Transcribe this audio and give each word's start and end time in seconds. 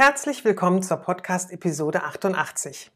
Herzlich 0.00 0.44
willkommen 0.44 0.80
zur 0.80 0.98
Podcast-Episode 0.98 2.04
88. 2.04 2.92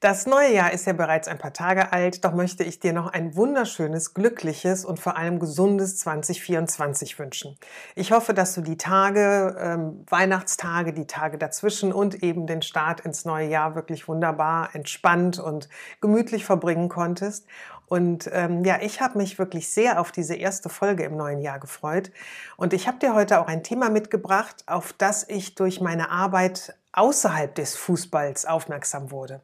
Das 0.00 0.26
neue 0.26 0.52
Jahr 0.52 0.74
ist 0.74 0.86
ja 0.86 0.92
bereits 0.92 1.26
ein 1.26 1.38
paar 1.38 1.54
Tage 1.54 1.90
alt, 1.90 2.22
doch 2.22 2.34
möchte 2.34 2.64
ich 2.64 2.78
dir 2.78 2.92
noch 2.92 3.06
ein 3.06 3.34
wunderschönes, 3.34 4.12
glückliches 4.12 4.84
und 4.84 5.00
vor 5.00 5.16
allem 5.16 5.38
gesundes 5.38 5.96
2024 6.00 7.18
wünschen. 7.18 7.56
Ich 7.94 8.12
hoffe, 8.12 8.34
dass 8.34 8.54
du 8.54 8.60
die 8.60 8.76
Tage, 8.76 9.56
ähm, 9.58 10.04
Weihnachtstage, 10.10 10.92
die 10.92 11.06
Tage 11.06 11.38
dazwischen 11.38 11.94
und 11.94 12.22
eben 12.22 12.46
den 12.46 12.60
Start 12.60 13.00
ins 13.00 13.24
neue 13.24 13.48
Jahr 13.48 13.74
wirklich 13.74 14.06
wunderbar, 14.06 14.68
entspannt 14.74 15.38
und 15.38 15.70
gemütlich 16.02 16.44
verbringen 16.44 16.90
konntest 16.90 17.46
und 17.86 18.30
ähm, 18.32 18.64
ja, 18.64 18.78
ich 18.80 19.00
habe 19.00 19.18
mich 19.18 19.38
wirklich 19.38 19.68
sehr 19.68 20.00
auf 20.00 20.10
diese 20.10 20.34
erste 20.34 20.68
Folge 20.68 21.04
im 21.04 21.16
neuen 21.16 21.40
Jahr 21.40 21.58
gefreut. 21.58 22.10
Und 22.56 22.72
ich 22.72 22.88
habe 22.88 22.98
dir 22.98 23.14
heute 23.14 23.40
auch 23.40 23.46
ein 23.46 23.62
Thema 23.62 23.90
mitgebracht, 23.90 24.64
auf 24.66 24.92
das 24.92 25.28
ich 25.28 25.54
durch 25.54 25.80
meine 25.80 26.10
Arbeit 26.10 26.74
außerhalb 26.92 27.54
des 27.54 27.76
Fußballs 27.76 28.46
aufmerksam 28.46 29.10
wurde. 29.10 29.40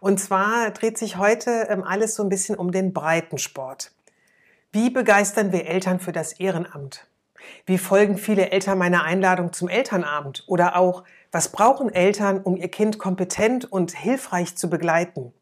Und 0.00 0.20
zwar 0.20 0.70
dreht 0.70 0.98
sich 0.98 1.16
heute 1.16 1.66
ähm, 1.68 1.82
alles 1.82 2.14
so 2.14 2.22
ein 2.22 2.28
bisschen 2.28 2.56
um 2.56 2.72
den 2.72 2.92
Breitensport. 2.92 3.90
Wie 4.72 4.90
begeistern 4.90 5.50
wir 5.50 5.66
Eltern 5.66 5.98
für 5.98 6.12
das 6.12 6.32
Ehrenamt? 6.34 7.06
Wie 7.66 7.78
folgen 7.78 8.18
viele 8.18 8.50
Eltern 8.50 8.78
meiner 8.78 9.02
Einladung 9.02 9.52
zum 9.52 9.68
Elternabend? 9.68 10.44
Oder 10.46 10.76
auch, 10.76 11.04
was 11.32 11.50
brauchen 11.50 11.92
Eltern, 11.92 12.40
um 12.40 12.56
ihr 12.56 12.68
Kind 12.68 12.98
kompetent 12.98 13.70
und 13.70 13.92
hilfreich 13.92 14.56
zu 14.56 14.70
begleiten? 14.70 15.32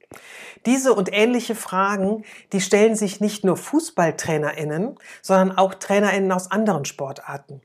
Diese 0.66 0.94
und 0.94 1.12
ähnliche 1.12 1.54
Fragen, 1.54 2.24
die 2.52 2.60
stellen 2.60 2.96
sich 2.96 3.20
nicht 3.20 3.44
nur 3.44 3.56
Fußballtrainerinnen, 3.56 4.98
sondern 5.22 5.56
auch 5.56 5.74
Trainerinnen 5.74 6.32
aus 6.32 6.50
anderen 6.50 6.84
Sportarten. 6.84 7.60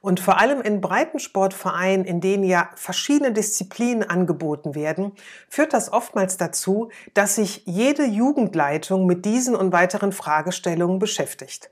Und 0.00 0.20
vor 0.20 0.40
allem 0.40 0.62
in 0.62 0.80
Breitensportvereinen, 0.80 2.06
in 2.06 2.20
denen 2.20 2.44
ja 2.44 2.70
verschiedene 2.76 3.32
Disziplinen 3.32 4.08
angeboten 4.08 4.74
werden, 4.74 5.12
führt 5.48 5.74
das 5.74 5.92
oftmals 5.92 6.38
dazu, 6.38 6.90
dass 7.12 7.34
sich 7.34 7.62
jede 7.66 8.06
Jugendleitung 8.06 9.04
mit 9.04 9.26
diesen 9.26 9.54
und 9.54 9.72
weiteren 9.72 10.12
Fragestellungen 10.12 10.98
beschäftigt. 10.98 11.70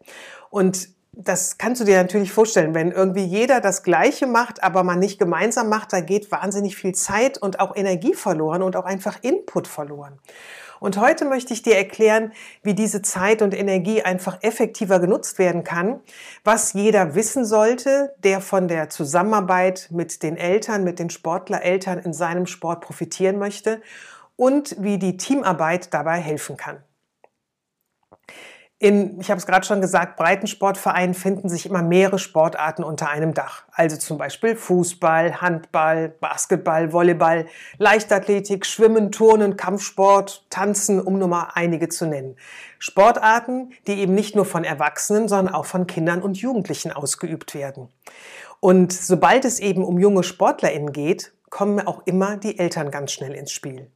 Und 0.51 0.89
das 1.19 1.57
kannst 1.57 1.81
du 1.81 1.87
dir 1.87 1.97
natürlich 1.97 2.31
vorstellen, 2.31 2.75
wenn 2.75 2.93
irgendwie 2.93 3.25
jeder 3.25 3.61
das 3.63 3.83
Gleiche 3.83 4.27
macht, 4.27 4.63
aber 4.63 4.85
man 4.85 4.99
nicht 4.99 5.19
gemeinsam 5.19 5.71
macht, 5.71 5.93
da 5.95 6.01
geht 6.01 6.31
wahnsinnig 6.31 6.77
viel 6.77 6.95
Zeit 6.95 7.39
und 7.39 7.59
auch 7.59 7.75
Energie 7.75 8.13
verloren 8.13 8.63
und 8.63 8.77
auch 8.77 8.85
einfach 8.85 9.23
Input 9.23 9.67
verloren. 9.67 10.19
Und 10.79 11.01
heute 11.01 11.25
möchte 11.25 11.55
ich 11.55 11.63
dir 11.63 11.75
erklären, 11.75 12.33
wie 12.63 12.75
diese 12.75 13.01
Zeit 13.01 13.41
und 13.41 13.55
Energie 13.55 14.03
einfach 14.03 14.43
effektiver 14.43 15.01
genutzt 15.01 15.39
werden 15.39 15.65
kann, 15.65 16.01
was 16.45 16.75
jeder 16.75 17.15
wissen 17.15 17.47
sollte, 17.47 18.15
der 18.23 18.43
von 18.43 18.69
der 18.69 18.91
Zusammenarbeit 18.91 19.89
mit 19.91 20.23
den 20.23 20.37
Eltern, 20.37 20.85
mit 20.85 20.99
den 20.99 21.09
Sportlereltern 21.09 21.99
in 21.99 22.13
seinem 22.13 22.45
Sport 22.45 22.83
profitieren 22.83 23.39
möchte 23.39 23.81
und 24.37 24.77
wie 24.79 24.99
die 24.99 25.17
Teamarbeit 25.17 25.95
dabei 25.95 26.21
helfen 26.21 26.59
kann. 26.59 26.83
In, 28.79 29.19
ich 29.21 29.31
habe 29.31 29.39
es 29.39 29.47
gerade 29.47 29.65
schon 29.65 29.81
gesagt, 29.81 30.19
Breitensportvereinen 30.19 31.15
finden 31.15 31.49
sich 31.49 31.65
immer 31.65 31.81
mehrere 31.81 32.19
Sportarten 32.19 32.85
unter 32.85 33.09
einem 33.09 33.33
Dach. 33.33 33.65
Also 33.73 33.97
zum 33.97 34.19
Beispiel 34.19 34.55
Fußball, 34.55 35.41
Handball, 35.41 36.11
Basketball, 36.11 36.93
Volleyball, 36.93 37.47
Leichtathletik, 37.79 38.67
Schwimmen, 38.67 39.13
Turnen, 39.13 39.57
Kampfsport, 39.57 40.45
Tanzen, 40.51 41.01
um 41.01 41.19
nur 41.19 41.29
mal 41.29 41.53
einige 41.55 41.89
zu 41.89 42.07
nennen. 42.07 42.37
Sportarten, 42.79 43.71
die 43.87 43.95
eben 43.95 44.15
nicht 44.15 44.37
nur 44.37 44.45
von 44.45 44.63
Erwachsenen, 44.63 45.27
sondern 45.27 45.55
auch 45.55 45.65
von 45.65 45.87
Kindern 45.87 46.21
und 46.21 46.37
Jugendlichen 46.37 46.93
ausgeübt 46.93 47.55
werden. 47.55 47.89
Und 48.61 48.93
sobald 48.93 49.47
es 49.47 49.59
eben 49.59 49.85
um 49.85 49.99
junge 49.99 50.23
SportlerInnen 50.23 50.93
geht, 50.93 51.33
kommen 51.57 51.87
auch 51.87 52.03
immer 52.05 52.37
die 52.37 52.59
Eltern 52.59 52.91
ganz 52.91 53.13
schnell 53.13 53.33
ins 53.33 53.51
Spiel. 53.51 53.91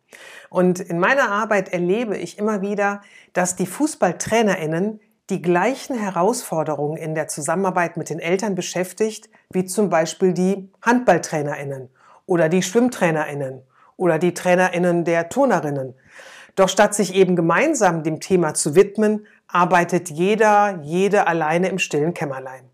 Und 0.48 0.80
in 0.80 0.98
meiner 0.98 1.30
Arbeit 1.30 1.68
erlebe 1.74 2.16
ich 2.16 2.38
immer 2.38 2.62
wieder, 2.62 3.02
dass 3.34 3.54
die 3.54 3.66
Fußballtrainerinnen 3.66 4.98
die 5.28 5.42
gleichen 5.42 5.94
Herausforderungen 5.94 6.96
in 6.96 7.14
der 7.14 7.28
Zusammenarbeit 7.28 7.98
mit 7.98 8.08
den 8.08 8.18
Eltern 8.18 8.54
beschäftigt, 8.54 9.28
wie 9.52 9.66
zum 9.66 9.90
Beispiel 9.90 10.32
die 10.32 10.70
Handballtrainerinnen 10.80 11.90
oder 12.24 12.48
die 12.48 12.62
Schwimmtrainerinnen 12.62 13.60
oder 13.98 14.18
die 14.18 14.32
Trainerinnen 14.32 15.04
der 15.04 15.28
Turnerinnen. 15.28 15.92
Doch 16.54 16.70
statt 16.70 16.94
sich 16.94 17.14
eben 17.14 17.36
gemeinsam 17.36 18.02
dem 18.02 18.20
Thema 18.20 18.54
zu 18.54 18.74
widmen, 18.74 19.26
arbeitet 19.48 20.08
jeder, 20.08 20.78
jede 20.80 21.26
alleine 21.26 21.68
im 21.68 21.78
stillen 21.78 22.14
Kämmerlein. 22.14 22.69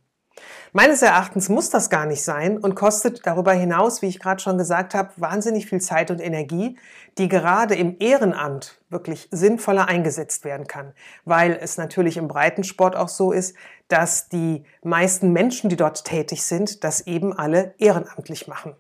Meines 0.77 1.01
Erachtens 1.01 1.49
muss 1.49 1.71
das 1.71 1.89
gar 1.89 2.05
nicht 2.05 2.23
sein 2.23 2.59
und 2.59 2.75
kostet 2.75 3.27
darüber 3.27 3.55
hinaus, 3.55 4.03
wie 4.03 4.09
ich 4.09 4.21
gerade 4.21 4.43
schon 4.43 4.59
gesagt 4.59 4.93
habe, 4.93 5.09
wahnsinnig 5.17 5.65
viel 5.65 5.81
Zeit 5.81 6.11
und 6.11 6.21
Energie, 6.21 6.77
die 7.17 7.31
gerade 7.31 7.75
im 7.75 7.97
Ehrenamt 7.99 8.79
wirklich 8.91 9.27
sinnvoller 9.31 9.89
eingesetzt 9.89 10.45
werden 10.45 10.67
kann, 10.67 10.93
weil 11.25 11.59
es 11.59 11.79
natürlich 11.79 12.19
im 12.19 12.29
Breitensport 12.29 12.95
auch 12.95 13.09
so 13.09 13.33
ist, 13.33 13.57
dass 13.89 14.29
die 14.29 14.65
meisten 14.83 15.33
Menschen, 15.33 15.71
die 15.71 15.77
dort 15.77 16.05
tätig 16.05 16.43
sind, 16.43 16.85
das 16.85 17.07
eben 17.07 17.33
alle 17.33 17.73
ehrenamtlich 17.79 18.47
machen. 18.47 18.77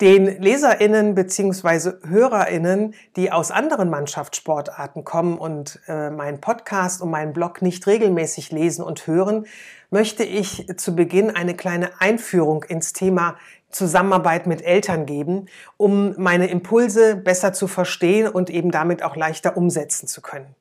Den 0.00 0.40
Leserinnen 0.40 1.16
beziehungsweise 1.16 1.98
Hörerinnen, 2.06 2.94
die 3.16 3.32
aus 3.32 3.50
anderen 3.50 3.90
Mannschaftssportarten 3.90 5.02
kommen 5.04 5.36
und 5.36 5.80
äh, 5.88 6.10
meinen 6.10 6.40
Podcast 6.40 7.02
und 7.02 7.10
meinen 7.10 7.32
Blog 7.32 7.62
nicht 7.62 7.84
regelmäßig 7.84 8.52
lesen 8.52 8.84
und 8.84 9.08
hören, 9.08 9.46
möchte 9.90 10.24
ich 10.24 10.66
zu 10.76 10.94
Beginn 10.94 11.30
eine 11.30 11.54
kleine 11.54 12.00
Einführung 12.00 12.64
ins 12.64 12.92
Thema 12.92 13.36
Zusammenarbeit 13.70 14.46
mit 14.46 14.62
Eltern 14.62 15.06
geben, 15.06 15.46
um 15.76 16.14
meine 16.16 16.48
Impulse 16.48 17.16
besser 17.16 17.52
zu 17.52 17.68
verstehen 17.68 18.28
und 18.28 18.50
eben 18.50 18.70
damit 18.70 19.02
auch 19.02 19.16
leichter 19.16 19.56
umsetzen 19.56 20.06
zu 20.06 20.22
können. 20.22 20.54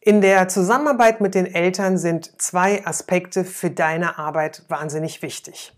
In 0.00 0.20
der 0.20 0.48
Zusammenarbeit 0.48 1.20
mit 1.20 1.34
den 1.34 1.46
Eltern 1.46 1.96
sind 1.96 2.42
zwei 2.42 2.84
Aspekte 2.84 3.44
für 3.44 3.70
deine 3.70 4.18
Arbeit 4.18 4.64
wahnsinnig 4.68 5.22
wichtig. 5.22 5.72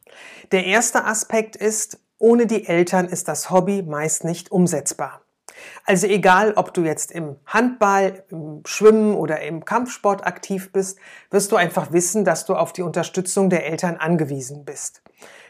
Der 0.50 0.64
erste 0.64 1.04
Aspekt 1.04 1.56
ist, 1.56 1.98
ohne 2.18 2.46
die 2.46 2.66
Eltern 2.66 3.06
ist 3.06 3.28
das 3.28 3.50
Hobby 3.50 3.82
meist 3.82 4.24
nicht 4.24 4.50
umsetzbar. 4.50 5.23
Also 5.84 6.06
egal, 6.06 6.52
ob 6.56 6.74
du 6.74 6.82
jetzt 6.82 7.12
im 7.12 7.36
Handball, 7.46 8.24
im 8.30 8.62
Schwimmen 8.64 9.14
oder 9.14 9.40
im 9.42 9.64
Kampfsport 9.64 10.26
aktiv 10.26 10.72
bist, 10.72 10.98
wirst 11.30 11.52
du 11.52 11.56
einfach 11.56 11.92
wissen, 11.92 12.24
dass 12.24 12.46
du 12.46 12.54
auf 12.54 12.72
die 12.72 12.82
Unterstützung 12.82 13.50
der 13.50 13.66
Eltern 13.66 13.96
angewiesen 13.96 14.64
bist. 14.64 15.02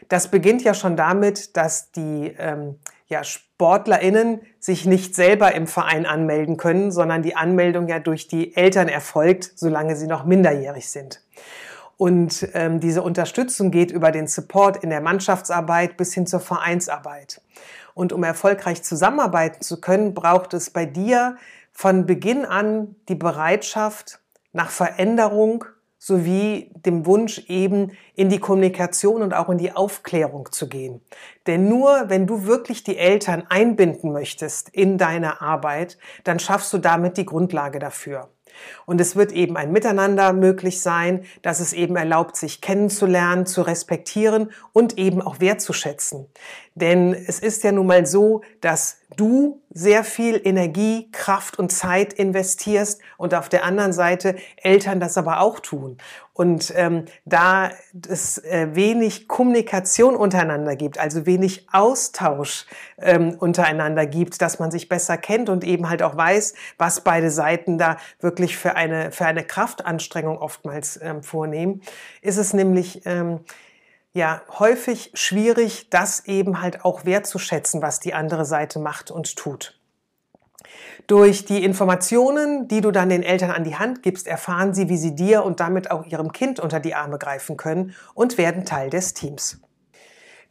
Das 0.09 0.29
beginnt 0.29 0.63
ja 0.63 0.73
schon 0.73 0.95
damit, 0.95 1.57
dass 1.57 1.91
die 1.91 2.33
ähm, 2.37 2.79
ja, 3.07 3.23
SportlerInnen 3.23 4.41
sich 4.59 4.85
nicht 4.85 5.15
selber 5.15 5.53
im 5.53 5.67
Verein 5.67 6.05
anmelden 6.05 6.57
können, 6.57 6.91
sondern 6.91 7.21
die 7.21 7.35
Anmeldung 7.35 7.87
ja 7.87 7.99
durch 7.99 8.27
die 8.27 8.55
Eltern 8.55 8.87
erfolgt, 8.87 9.51
solange 9.55 9.95
sie 9.95 10.07
noch 10.07 10.25
minderjährig 10.25 10.89
sind. 10.89 11.21
Und 11.97 12.49
ähm, 12.53 12.79
diese 12.79 13.01
Unterstützung 13.01 13.71
geht 13.71 13.91
über 13.91 14.11
den 14.11 14.27
Support 14.27 14.83
in 14.83 14.89
der 14.89 15.01
Mannschaftsarbeit 15.01 15.95
bis 15.97 16.13
hin 16.13 16.27
zur 16.27 16.41
Vereinsarbeit. 16.41 17.41
Und 17.95 18.13
um 18.13 18.23
erfolgreich 18.23 18.83
zusammenarbeiten 18.83 19.63
zu 19.63 19.81
können, 19.81 20.13
braucht 20.13 20.53
es 20.53 20.69
bei 20.69 20.85
dir 20.85 21.37
von 21.71 22.05
Beginn 22.05 22.45
an 22.45 22.95
die 23.09 23.15
Bereitschaft 23.15 24.19
nach 24.53 24.69
Veränderung 24.69 25.65
sowie 25.97 26.71
dem 26.75 27.07
Wunsch 27.07 27.39
eben 27.47 27.93
in 28.13 28.29
die 28.29 28.37
Kommunikation 28.39 29.23
und 29.23 29.33
auch 29.33 29.49
in 29.49 29.57
die 29.57 29.71
Aufklärung 29.71 30.51
zu 30.51 30.69
gehen. 30.69 31.01
Denn 31.47 31.67
nur 31.67 32.09
wenn 32.09 32.27
du 32.27 32.45
wirklich 32.45 32.83
die 32.83 32.97
Eltern 32.97 33.43
einbinden 33.49 34.11
möchtest 34.11 34.69
in 34.69 34.99
deine 34.99 35.41
Arbeit, 35.41 35.97
dann 36.23 36.37
schaffst 36.37 36.71
du 36.73 36.77
damit 36.77 37.17
die 37.17 37.25
Grundlage 37.25 37.79
dafür. 37.79 38.29
Und 38.85 39.01
es 39.01 39.15
wird 39.15 39.31
eben 39.31 39.57
ein 39.57 39.71
Miteinander 39.71 40.33
möglich 40.33 40.81
sein, 40.81 41.25
dass 41.41 41.59
es 41.59 41.73
eben 41.73 41.95
erlaubt, 41.95 42.35
sich 42.35 42.61
kennenzulernen, 42.61 43.45
zu 43.45 43.61
respektieren 43.61 44.51
und 44.73 44.97
eben 44.97 45.21
auch 45.21 45.39
wertzuschätzen. 45.39 46.27
Denn 46.75 47.13
es 47.13 47.39
ist 47.39 47.63
ja 47.63 47.71
nun 47.71 47.87
mal 47.87 48.05
so, 48.05 48.41
dass 48.59 48.97
du 49.15 49.61
sehr 49.69 50.03
viel 50.03 50.41
Energie, 50.43 51.09
Kraft 51.11 51.57
und 51.57 51.71
Zeit 51.71 52.11
investierst 52.11 53.01
und 53.17 53.33
auf 53.33 53.47
der 53.47 53.63
anderen 53.63 53.93
Seite 53.93 54.35
Eltern 54.57 54.99
das 54.99 55.17
aber 55.17 55.39
auch 55.39 55.61
tun. 55.61 55.97
Und 56.33 56.73
ähm, 56.75 57.05
da 57.23 57.71
es 58.09 58.39
äh, 58.39 58.75
wenig 58.75 59.29
Kommunikation 59.29 60.17
untereinander 60.17 60.75
gibt, 60.75 60.97
also 60.97 61.25
wenig 61.25 61.65
Austausch 61.71 62.65
ähm, 62.97 63.35
untereinander 63.39 64.05
gibt, 64.05 64.41
dass 64.41 64.59
man 64.59 64.69
sich 64.69 64.89
besser 64.89 65.15
kennt 65.17 65.47
und 65.47 65.63
eben 65.63 65.87
halt 65.87 66.03
auch 66.03 66.17
weiß, 66.17 66.55
was 66.77 67.01
beide 67.01 67.31
Seiten 67.31 67.77
da 67.77 67.95
wirklich 68.19 68.57
für 68.57 68.75
eine, 68.75 69.11
für 69.11 69.25
eine 69.25 69.45
Kraftanstrengung 69.45 70.37
oftmals 70.37 70.99
ähm, 71.01 71.23
vornehmen, 71.23 71.81
ist 72.21 72.37
es 72.37 72.53
nämlich 72.53 73.03
ähm, 73.05 73.39
ja 74.15 74.41
häufig 74.59 75.11
schwierig, 75.13 75.89
das 75.89 76.25
eben 76.25 76.61
halt 76.61 76.85
auch 76.85 77.05
wertzuschätzen, 77.05 77.81
was 77.81 77.99
die 77.99 78.13
andere 78.13 78.45
Seite 78.45 78.79
macht 78.79 79.11
und 79.11 79.35
tut. 79.35 79.77
Durch 81.05 81.45
die 81.45 81.63
Informationen, 81.63 82.67
die 82.67 82.81
du 82.81 82.91
dann 82.91 83.09
den 83.09 83.23
Eltern 83.23 83.51
an 83.51 83.65
die 83.65 83.75
Hand 83.75 84.01
gibst, 84.01 84.25
erfahren 84.25 84.73
sie, 84.73 84.89
wie 84.89 84.97
sie 84.97 85.15
dir 85.15 85.43
und 85.43 85.59
damit 85.59 85.91
auch 85.91 86.05
ihrem 86.05 86.31
Kind 86.31 86.59
unter 86.59 86.79
die 86.79 86.95
Arme 86.95 87.19
greifen 87.19 87.57
können 87.57 87.93
und 88.13 88.37
werden 88.37 88.65
Teil 88.65 88.89
des 88.89 89.13
Teams. 89.13 89.59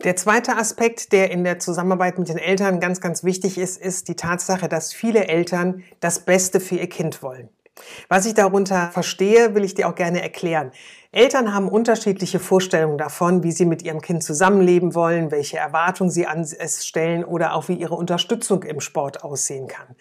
Der 0.04 0.16
zweite 0.16 0.56
Aspekt, 0.56 1.12
der 1.12 1.30
in 1.30 1.42
der 1.42 1.58
Zusammenarbeit 1.58 2.18
mit 2.18 2.28
den 2.28 2.38
Eltern 2.38 2.80
ganz, 2.80 3.00
ganz 3.00 3.24
wichtig 3.24 3.56
ist, 3.56 3.80
ist 3.80 4.08
die 4.08 4.16
Tatsache, 4.16 4.68
dass 4.68 4.92
viele 4.92 5.26
Eltern 5.28 5.82
das 6.00 6.20
Beste 6.20 6.60
für 6.60 6.76
ihr 6.76 6.88
Kind 6.88 7.22
wollen. 7.22 7.48
Was 8.08 8.26
ich 8.26 8.34
darunter 8.34 8.90
verstehe, 8.92 9.54
will 9.54 9.64
ich 9.64 9.74
dir 9.74 9.88
auch 9.88 9.94
gerne 9.94 10.22
erklären. 10.22 10.70
Eltern 11.14 11.54
haben 11.54 11.68
unterschiedliche 11.68 12.40
Vorstellungen 12.40 12.98
davon, 12.98 13.44
wie 13.44 13.52
sie 13.52 13.66
mit 13.66 13.82
ihrem 13.82 14.00
Kind 14.00 14.24
zusammenleben 14.24 14.96
wollen, 14.96 15.30
welche 15.30 15.58
Erwartungen 15.58 16.10
sie 16.10 16.26
an 16.26 16.40
es 16.40 16.84
stellen 16.84 17.24
oder 17.24 17.54
auch 17.54 17.68
wie 17.68 17.74
ihre 17.74 17.94
Unterstützung 17.94 18.64
im 18.64 18.80
Sport 18.80 19.22
aussehen 19.22 19.68
kann. 19.68 19.94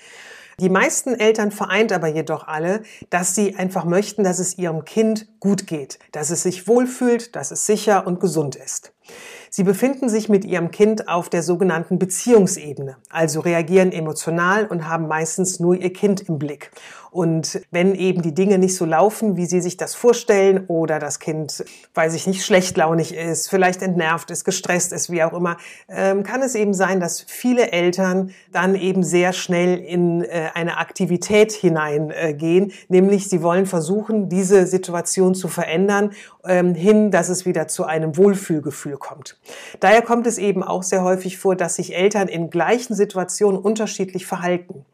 Die 0.59 0.69
meisten 0.69 1.13
Eltern 1.13 1.51
vereint 1.51 1.91
aber 1.91 2.07
jedoch 2.07 2.47
alle, 2.47 2.81
dass 3.11 3.35
sie 3.35 3.55
einfach 3.55 3.85
möchten, 3.85 4.23
dass 4.23 4.39
es 4.39 4.57
ihrem 4.57 4.85
Kind 4.85 5.27
gut 5.39 5.67
geht, 5.67 5.99
dass 6.11 6.31
es 6.31 6.43
sich 6.43 6.67
wohlfühlt, 6.67 7.35
dass 7.35 7.51
es 7.51 7.65
sicher 7.67 8.07
und 8.07 8.19
gesund 8.19 8.55
ist. 8.55 8.93
Sie 9.55 9.63
befinden 9.63 10.09
sich 10.09 10.29
mit 10.29 10.45
ihrem 10.45 10.71
Kind 10.71 11.07
auf 11.07 11.29
der 11.29 11.43
sogenannten 11.43 11.99
Beziehungsebene, 11.99 12.97
also 13.11 13.39
reagieren 13.39 13.91
emotional 13.91 14.65
und 14.65 14.89
haben 14.89 15.07
meistens 15.07 15.59
nur 15.59 15.75
ihr 15.75 15.93
Kind 15.93 16.21
im 16.21 16.39
Blick. 16.39 16.71
Und 17.13 17.61
wenn 17.69 17.93
eben 17.93 18.23
die 18.23 18.33
Dinge 18.33 18.57
nicht 18.57 18.75
so 18.75 18.85
laufen, 18.85 19.37
wie 19.37 19.45
Sie 19.45 19.61
sich 19.61 19.77
das 19.77 19.93
vorstellen 19.93 20.65
oder 20.65 20.97
das 20.97 21.19
Kind, 21.19 21.63
weiß 21.93 22.15
ich 22.15 22.25
nicht, 22.25 22.43
schlechtlaunig 22.43 23.13
ist, 23.13 23.51
vielleicht 23.51 23.83
entnervt 23.83 24.31
ist, 24.31 24.43
gestresst 24.43 24.91
ist, 24.91 25.11
wie 25.11 25.21
auch 25.21 25.33
immer, 25.33 25.57
ähm, 25.87 26.23
kann 26.23 26.41
es 26.41 26.55
eben 26.55 26.73
sein, 26.73 26.99
dass 26.99 27.21
viele 27.21 27.71
Eltern 27.71 28.31
dann 28.51 28.73
eben 28.73 29.03
sehr 29.03 29.31
schnell 29.31 29.77
in 29.77 30.23
äh, 30.23 30.49
eine 30.55 30.79
Aktivität 30.79 31.51
hineingehen, 31.51 32.71
nämlich 32.87 33.29
sie 33.29 33.43
wollen 33.43 33.67
versuchen, 33.67 34.27
diese 34.27 34.65
Situation 34.65 35.35
zu 35.35 35.47
verändern, 35.47 36.13
ähm, 36.45 36.73
hin, 36.73 37.11
dass 37.11 37.29
es 37.29 37.45
wieder 37.45 37.67
zu 37.67 37.85
einem 37.85 38.17
Wohlfühlgefühl 38.17 38.97
kommt. 38.97 39.37
Daher 39.79 40.01
kommt 40.01 40.27
es 40.27 40.37
eben 40.37 40.63
auch 40.63 40.83
sehr 40.83 41.03
häufig 41.03 41.37
vor, 41.37 41.55
dass 41.55 41.75
sich 41.75 41.95
Eltern 41.95 42.27
in 42.27 42.49
gleichen 42.49 42.95
Situationen 42.95 43.59
unterschiedlich 43.59 44.25
verhalten. 44.25 44.85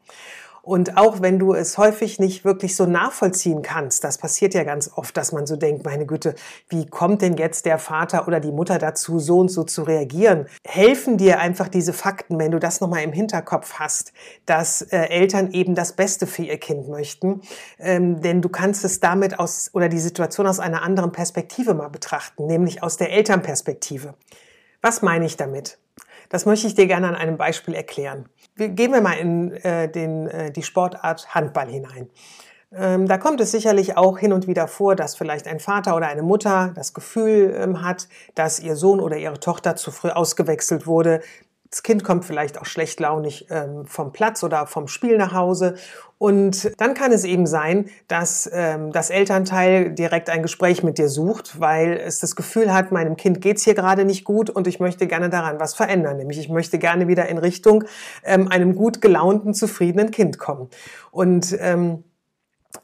Und 0.70 0.96
auch 0.96 1.20
wenn 1.20 1.40
du 1.40 1.52
es 1.52 1.78
häufig 1.78 2.20
nicht 2.20 2.44
wirklich 2.44 2.76
so 2.76 2.86
nachvollziehen 2.86 3.60
kannst, 3.60 4.04
das 4.04 4.18
passiert 4.18 4.54
ja 4.54 4.62
ganz 4.62 4.88
oft, 4.94 5.16
dass 5.16 5.32
man 5.32 5.44
so 5.44 5.56
denkt, 5.56 5.84
meine 5.84 6.06
Güte, 6.06 6.36
wie 6.68 6.86
kommt 6.86 7.22
denn 7.22 7.36
jetzt 7.36 7.66
der 7.66 7.80
Vater 7.80 8.28
oder 8.28 8.38
die 8.38 8.52
Mutter 8.52 8.78
dazu, 8.78 9.18
so 9.18 9.40
und 9.40 9.48
so 9.48 9.64
zu 9.64 9.82
reagieren? 9.82 10.46
Helfen 10.64 11.16
dir 11.16 11.40
einfach 11.40 11.66
diese 11.66 11.92
Fakten, 11.92 12.38
wenn 12.38 12.52
du 12.52 12.60
das 12.60 12.80
nochmal 12.80 13.02
im 13.02 13.12
Hinterkopf 13.12 13.80
hast, 13.80 14.12
dass 14.46 14.80
äh, 14.80 15.08
Eltern 15.08 15.50
eben 15.50 15.74
das 15.74 15.94
Beste 15.94 16.28
für 16.28 16.42
ihr 16.42 16.58
Kind 16.58 16.88
möchten. 16.88 17.40
Ähm, 17.80 18.20
denn 18.20 18.40
du 18.40 18.48
kannst 18.48 18.84
es 18.84 19.00
damit 19.00 19.40
aus 19.40 19.70
oder 19.72 19.88
die 19.88 19.98
Situation 19.98 20.46
aus 20.46 20.60
einer 20.60 20.82
anderen 20.82 21.10
Perspektive 21.10 21.74
mal 21.74 21.88
betrachten, 21.88 22.46
nämlich 22.46 22.84
aus 22.84 22.96
der 22.96 23.10
Elternperspektive. 23.10 24.14
Was 24.82 25.02
meine 25.02 25.26
ich 25.26 25.36
damit? 25.36 25.78
Das 26.30 26.46
möchte 26.46 26.66
ich 26.68 26.74
dir 26.74 26.86
gerne 26.86 27.08
an 27.08 27.16
einem 27.16 27.36
Beispiel 27.36 27.74
erklären. 27.74 28.26
Gehen 28.56 28.92
wir 28.92 29.02
mal 29.02 29.18
in 29.18 29.52
äh, 29.52 29.90
den, 29.90 30.26
äh, 30.28 30.50
die 30.50 30.62
Sportart 30.62 31.34
Handball 31.34 31.68
hinein. 31.68 32.08
Ähm, 32.72 33.08
da 33.08 33.18
kommt 33.18 33.40
es 33.40 33.50
sicherlich 33.50 33.96
auch 33.96 34.18
hin 34.18 34.32
und 34.32 34.46
wieder 34.46 34.68
vor, 34.68 34.94
dass 34.94 35.16
vielleicht 35.16 35.48
ein 35.48 35.58
Vater 35.58 35.96
oder 35.96 36.06
eine 36.06 36.22
Mutter 36.22 36.72
das 36.74 36.94
Gefühl 36.94 37.52
ähm, 37.60 37.82
hat, 37.82 38.08
dass 38.36 38.60
ihr 38.60 38.76
Sohn 38.76 39.00
oder 39.00 39.16
ihre 39.16 39.40
Tochter 39.40 39.74
zu 39.74 39.90
früh 39.90 40.10
ausgewechselt 40.10 40.86
wurde, 40.86 41.20
das 41.70 41.84
Kind 41.84 42.02
kommt 42.02 42.24
vielleicht 42.24 42.60
auch 42.60 42.66
schlecht 42.66 42.98
launig 42.98 43.46
ähm, 43.48 43.86
vom 43.86 44.12
Platz 44.12 44.42
oder 44.42 44.66
vom 44.66 44.88
Spiel 44.88 45.16
nach 45.16 45.32
Hause. 45.32 45.76
Und 46.18 46.72
dann 46.80 46.94
kann 46.94 47.12
es 47.12 47.24
eben 47.24 47.46
sein, 47.46 47.88
dass 48.08 48.50
ähm, 48.52 48.92
das 48.92 49.08
Elternteil 49.08 49.92
direkt 49.92 50.28
ein 50.28 50.42
Gespräch 50.42 50.82
mit 50.82 50.98
dir 50.98 51.08
sucht, 51.08 51.60
weil 51.60 51.92
es 51.92 52.18
das 52.18 52.34
Gefühl 52.34 52.74
hat, 52.74 52.90
meinem 52.90 53.16
Kind 53.16 53.40
geht's 53.40 53.64
hier 53.64 53.74
gerade 53.74 54.04
nicht 54.04 54.24
gut 54.24 54.50
und 54.50 54.66
ich 54.66 54.80
möchte 54.80 55.06
gerne 55.06 55.30
daran 55.30 55.60
was 55.60 55.74
verändern. 55.74 56.16
Nämlich 56.16 56.40
ich 56.40 56.48
möchte 56.48 56.78
gerne 56.78 57.06
wieder 57.06 57.28
in 57.28 57.38
Richtung 57.38 57.84
ähm, 58.24 58.48
einem 58.48 58.74
gut 58.74 59.00
gelaunten, 59.00 59.54
zufriedenen 59.54 60.10
Kind 60.10 60.38
kommen. 60.38 60.68
Und 61.12 61.56
ähm, 61.60 62.02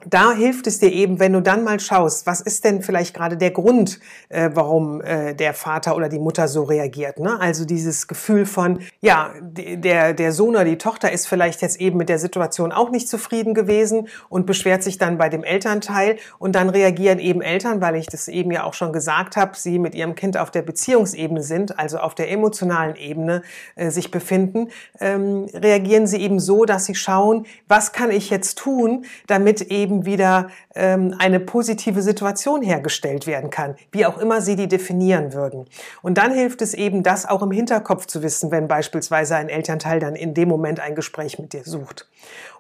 da 0.04 0.32
hilft 0.32 0.66
es 0.66 0.78
dir 0.78 0.92
eben, 0.92 1.18
wenn 1.20 1.32
du 1.32 1.40
dann 1.40 1.64
mal 1.64 1.80
schaust, 1.80 2.26
was 2.26 2.40
ist 2.40 2.64
denn 2.64 2.82
vielleicht 2.82 3.14
gerade 3.14 3.36
der 3.36 3.50
Grund, 3.50 4.00
äh, 4.28 4.50
warum 4.52 5.00
äh, 5.00 5.34
der 5.34 5.54
Vater 5.54 5.96
oder 5.96 6.08
die 6.08 6.18
Mutter 6.18 6.48
so 6.48 6.64
reagiert. 6.64 7.18
Ne? 7.18 7.40
Also 7.40 7.64
dieses 7.64 8.06
Gefühl 8.06 8.46
von, 8.46 8.80
ja, 9.00 9.32
der, 9.40 10.12
der 10.12 10.32
Sohn 10.32 10.50
oder 10.50 10.64
die 10.64 10.78
Tochter 10.78 11.10
ist 11.12 11.26
vielleicht 11.26 11.62
jetzt 11.62 11.80
eben 11.80 11.98
mit 11.98 12.08
der 12.08 12.18
Situation 12.18 12.72
auch 12.72 12.90
nicht 12.90 13.08
zufrieden 13.08 13.54
gewesen 13.54 14.08
und 14.28 14.46
beschwert 14.46 14.82
sich 14.82 14.98
dann 14.98 15.18
bei 15.18 15.28
dem 15.28 15.44
Elternteil 15.44 16.16
und 16.38 16.54
dann 16.54 16.68
reagieren 16.68 17.18
eben 17.18 17.40
Eltern, 17.40 17.80
weil 17.80 17.96
ich 17.96 18.06
das 18.06 18.28
eben 18.28 18.50
ja 18.50 18.64
auch 18.64 18.74
schon 18.74 18.92
gesagt 18.92 19.36
habe, 19.36 19.52
sie 19.56 19.78
mit 19.78 19.94
ihrem 19.94 20.14
Kind 20.14 20.36
auf 20.36 20.50
der 20.50 20.62
Beziehungsebene 20.62 21.42
sind, 21.42 21.78
also 21.78 21.98
auf 21.98 22.14
der 22.14 22.30
emotionalen 22.30 22.96
Ebene 22.96 23.42
äh, 23.76 23.90
sich 23.90 24.10
befinden, 24.10 24.68
ähm, 25.00 25.46
reagieren 25.54 26.06
sie 26.06 26.20
eben 26.20 26.40
so, 26.40 26.64
dass 26.64 26.86
sie 26.86 26.94
schauen, 26.94 27.46
was 27.68 27.92
kann 27.92 28.10
ich 28.10 28.30
jetzt 28.30 28.58
tun, 28.58 29.04
damit 29.26 29.62
eben 29.62 29.75
wieder 29.84 30.48
ähm, 30.74 31.14
eine 31.18 31.40
positive 31.40 32.02
Situation 32.02 32.62
hergestellt 32.62 33.26
werden 33.26 33.50
kann, 33.50 33.76
wie 33.92 34.06
auch 34.06 34.18
immer 34.18 34.40
Sie 34.40 34.56
die 34.56 34.68
definieren 34.68 35.32
würden. 35.32 35.66
Und 36.02 36.18
dann 36.18 36.32
hilft 36.32 36.62
es 36.62 36.74
eben, 36.74 37.02
das 37.02 37.26
auch 37.26 37.42
im 37.42 37.50
Hinterkopf 37.50 38.06
zu 38.06 38.22
wissen, 38.22 38.50
wenn 38.50 38.68
beispielsweise 38.68 39.36
ein 39.36 39.48
Elternteil 39.48 40.00
dann 40.00 40.16
in 40.16 40.34
dem 40.34 40.48
Moment 40.48 40.80
ein 40.80 40.94
Gespräch 40.94 41.38
mit 41.38 41.52
dir 41.52 41.64
sucht. 41.64 42.08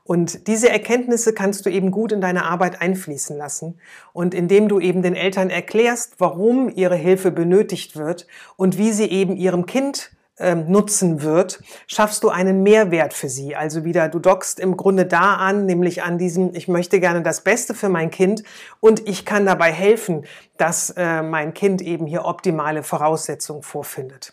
Und 0.04 0.46
diese 0.46 0.68
Erkenntnisse 0.68 1.32
kannst 1.32 1.66
du 1.66 1.70
eben 1.70 1.90
gut 1.90 2.12
in 2.12 2.20
deine 2.20 2.44
Arbeit 2.44 2.80
einfließen 2.80 3.36
lassen. 3.36 3.80
Und 4.12 4.34
indem 4.34 4.68
du 4.68 4.78
eben 4.78 5.02
den 5.02 5.16
Eltern 5.16 5.50
erklärst, 5.50 6.14
warum 6.18 6.68
ihre 6.68 6.94
Hilfe 6.94 7.32
benötigt 7.32 7.96
wird 7.96 8.28
und 8.56 8.78
wie 8.78 8.92
sie 8.92 9.10
eben 9.10 9.36
ihrem 9.36 9.66
Kind 9.66 10.12
ähm, 10.38 10.70
nutzen 10.70 11.22
wird, 11.22 11.62
schaffst 11.86 12.22
du 12.22 12.28
einen 12.28 12.62
Mehrwert 12.62 13.14
für 13.14 13.28
sie. 13.28 13.56
Also 13.56 13.84
wieder, 13.84 14.08
du 14.08 14.18
dockst 14.18 14.60
im 14.60 14.76
Grunde 14.76 15.06
da 15.06 15.36
an, 15.36 15.66
nämlich 15.66 16.02
an 16.02 16.18
diesem, 16.18 16.54
ich 16.54 16.68
möchte 16.68 17.00
gerne 17.00 17.22
das 17.22 17.40
Beste 17.40 17.74
für 17.74 17.88
mein 17.88 18.10
Kind 18.10 18.42
und 18.80 19.08
ich 19.08 19.24
kann 19.24 19.46
dabei 19.46 19.72
helfen, 19.72 20.26
dass 20.58 20.90
äh, 20.90 21.22
mein 21.22 21.54
Kind 21.54 21.80
eben 21.82 22.06
hier 22.06 22.24
optimale 22.24 22.82
Voraussetzungen 22.82 23.62
vorfindet. 23.62 24.32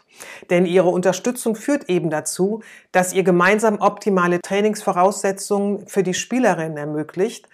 Denn 0.49 0.65
ihre 0.65 0.89
Unterstützung 0.89 1.55
führt 1.55 1.89
eben 1.89 2.09
dazu, 2.09 2.61
dass 2.91 3.13
ihr 3.13 3.23
gemeinsam 3.23 3.79
optimale 3.79 4.41
Trainingsvoraussetzungen 4.41 5.87
für 5.87 6.03
die 6.03 6.13
Spielerin 6.13 6.77
ermöglicht 6.77 7.47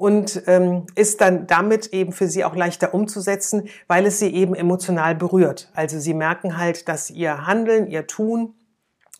und 0.00 0.44
ähm, 0.46 0.86
ist 0.94 1.20
dann 1.20 1.46
damit 1.46 1.88
eben 1.88 2.12
für 2.12 2.26
sie 2.26 2.42
auch 2.42 2.56
leichter 2.56 2.94
umzusetzen, 2.94 3.68
weil 3.86 4.06
es 4.06 4.18
sie 4.18 4.34
eben 4.34 4.54
emotional 4.54 5.14
berührt. 5.14 5.70
Also 5.74 5.98
sie 5.98 6.14
merken 6.14 6.56
halt, 6.56 6.88
dass 6.88 7.10
ihr 7.10 7.46
Handeln, 7.46 7.86
ihr 7.86 8.06
Tun, 8.06 8.54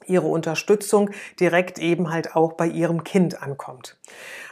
ihre 0.07 0.27
Unterstützung 0.27 1.11
direkt 1.39 1.79
eben 1.79 2.11
halt 2.11 2.35
auch 2.35 2.55
bei 2.55 2.67
ihrem 2.67 3.05
Kind 3.05 3.43
ankommt. 3.43 3.99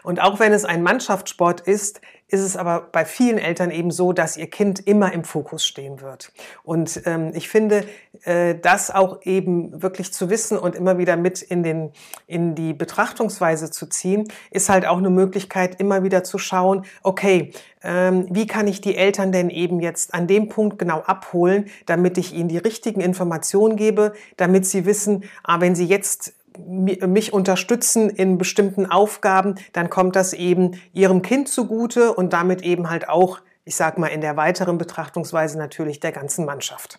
Und 0.02 0.20
auch 0.20 0.38
wenn 0.38 0.52
es 0.52 0.66
ein 0.66 0.82
Mannschaftssport 0.82 1.62
ist, 1.62 2.02
ist 2.28 2.42
es 2.42 2.56
aber 2.56 2.88
bei 2.92 3.04
vielen 3.04 3.38
Eltern 3.38 3.70
eben 3.70 3.90
so, 3.90 4.12
dass 4.12 4.36
ihr 4.36 4.48
Kind 4.48 4.86
immer 4.86 5.12
im 5.12 5.24
Fokus 5.24 5.64
stehen 5.64 6.00
wird. 6.02 6.30
Und 6.62 7.02
ähm, 7.06 7.32
ich 7.34 7.48
finde, 7.48 7.84
äh, 8.24 8.54
das 8.54 8.90
auch 8.90 9.22
eben 9.22 9.82
wirklich 9.82 10.12
zu 10.12 10.28
wissen 10.28 10.58
und 10.58 10.74
immer 10.74 10.98
wieder 10.98 11.16
mit 11.16 11.40
in, 11.40 11.62
den, 11.62 11.92
in 12.26 12.54
die 12.54 12.74
Betrachtungsweise 12.74 13.70
zu 13.70 13.86
ziehen, 13.86 14.30
ist 14.50 14.68
halt 14.68 14.86
auch 14.86 14.98
eine 14.98 15.10
Möglichkeit, 15.10 15.80
immer 15.80 16.02
wieder 16.02 16.22
zu 16.22 16.38
schauen, 16.38 16.84
okay, 17.02 17.52
ähm, 17.82 18.26
wie 18.30 18.46
kann 18.46 18.66
ich 18.66 18.80
die 18.80 18.96
Eltern 18.96 19.32
denn 19.32 19.50
eben 19.50 19.80
jetzt 19.80 20.12
an 20.12 20.26
dem 20.26 20.48
Punkt 20.48 20.78
genau 20.78 21.00
abholen, 21.00 21.66
damit 21.86 22.18
ich 22.18 22.34
ihnen 22.34 22.48
die 22.48 22.58
richtigen 22.58 23.00
Informationen 23.00 23.76
gebe, 23.76 24.12
damit 24.36 24.66
sie 24.66 24.84
wissen, 24.84 25.24
ah, 25.44 25.60
wenn 25.60 25.74
sie 25.74 25.86
jetzt 25.86 26.34
mich 26.66 27.32
unterstützen 27.32 28.10
in 28.10 28.38
bestimmten 28.38 28.86
Aufgaben, 28.86 29.54
dann 29.72 29.90
kommt 29.90 30.16
das 30.16 30.32
eben 30.32 30.80
ihrem 30.92 31.22
Kind 31.22 31.48
zugute 31.48 32.12
und 32.12 32.32
damit 32.32 32.62
eben 32.62 32.90
halt 32.90 33.08
auch, 33.08 33.40
ich 33.64 33.76
sag 33.76 33.98
mal, 33.98 34.08
in 34.08 34.20
der 34.20 34.36
weiteren 34.36 34.78
Betrachtungsweise 34.78 35.58
natürlich 35.58 36.00
der 36.00 36.12
ganzen 36.12 36.44
Mannschaft. 36.44 36.98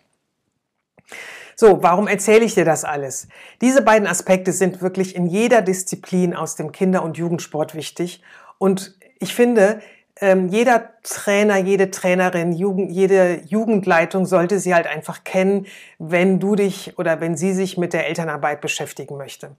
So, 1.56 1.84
warum 1.84 2.08
erzähle 2.08 2.46
ich 2.46 2.54
dir 2.54 2.64
das 2.64 2.86
alles? 2.86 3.28
Diese 3.62 3.82
beiden 3.82 4.08
Aspekte 4.08 4.54
sind 4.54 4.82
wirklich 4.82 5.14
in 5.16 5.26
jeder 5.26 5.62
Disziplin 5.62 6.34
aus 6.34 6.56
dem 6.56 6.72
Kinder- 6.72 7.04
und 7.04 7.18
Jugendsport 7.18 7.76
wichtig. 7.76 8.22
Und 8.60 8.98
ich 9.20 9.36
finde, 9.36 9.82
ähm, 10.22 10.50
jeder 10.50 10.90
Trainer, 11.04 11.58
jede 11.58 11.92
Trainerin, 11.92 12.52
Jugend, 12.52 12.92
jede 12.92 13.42
Jugendleitung 13.46 14.26
sollte 14.26 14.60
sie 14.60 14.74
halt 14.74 14.86
einfach 14.88 15.24
kennen, 15.24 15.66
wenn 15.98 16.40
du 16.40 16.56
dich 16.56 16.98
oder 17.00 17.22
wenn 17.22 17.38
sie 17.38 17.54
sich 17.54 17.78
mit 17.78 17.94
der 17.94 18.08
Elternarbeit 18.08 18.62
beschäftigen 18.62 19.18
möchte. 19.18 19.56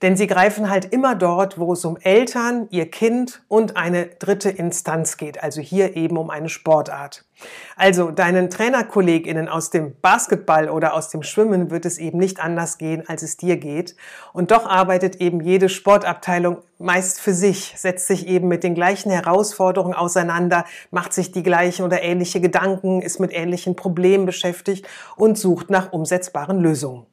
Denn 0.00 0.16
sie 0.16 0.26
greifen 0.26 0.70
halt 0.70 0.86
immer 0.86 1.14
dort, 1.14 1.58
wo 1.58 1.72
es 1.72 1.84
um 1.84 1.96
Eltern, 1.98 2.68
ihr 2.70 2.90
Kind 2.90 3.42
und 3.48 3.76
eine 3.76 4.06
dritte 4.06 4.50
Instanz 4.50 5.16
geht, 5.16 5.42
also 5.42 5.60
hier 5.60 5.96
eben 5.96 6.16
um 6.16 6.30
eine 6.30 6.48
Sportart. 6.48 7.27
Also 7.76 8.10
deinen 8.10 8.50
Trainerkolleginnen 8.50 9.48
aus 9.48 9.70
dem 9.70 9.94
Basketball 10.00 10.68
oder 10.68 10.94
aus 10.94 11.08
dem 11.10 11.22
Schwimmen 11.22 11.70
wird 11.70 11.86
es 11.86 11.98
eben 11.98 12.18
nicht 12.18 12.40
anders 12.40 12.78
gehen, 12.78 13.04
als 13.06 13.22
es 13.22 13.36
dir 13.36 13.56
geht. 13.56 13.94
Und 14.32 14.50
doch 14.50 14.66
arbeitet 14.66 15.16
eben 15.16 15.40
jede 15.40 15.68
Sportabteilung 15.68 16.58
meist 16.78 17.20
für 17.20 17.32
sich, 17.32 17.74
setzt 17.76 18.06
sich 18.06 18.26
eben 18.26 18.48
mit 18.48 18.64
den 18.64 18.74
gleichen 18.74 19.10
Herausforderungen 19.10 19.94
auseinander, 19.94 20.64
macht 20.90 21.12
sich 21.12 21.32
die 21.32 21.42
gleichen 21.42 21.84
oder 21.84 22.02
ähnliche 22.02 22.40
Gedanken, 22.40 23.02
ist 23.02 23.20
mit 23.20 23.32
ähnlichen 23.32 23.76
Problemen 23.76 24.26
beschäftigt 24.26 24.86
und 25.16 25.38
sucht 25.38 25.70
nach 25.70 25.92
umsetzbaren 25.92 26.58
Lösungen. 26.60 27.06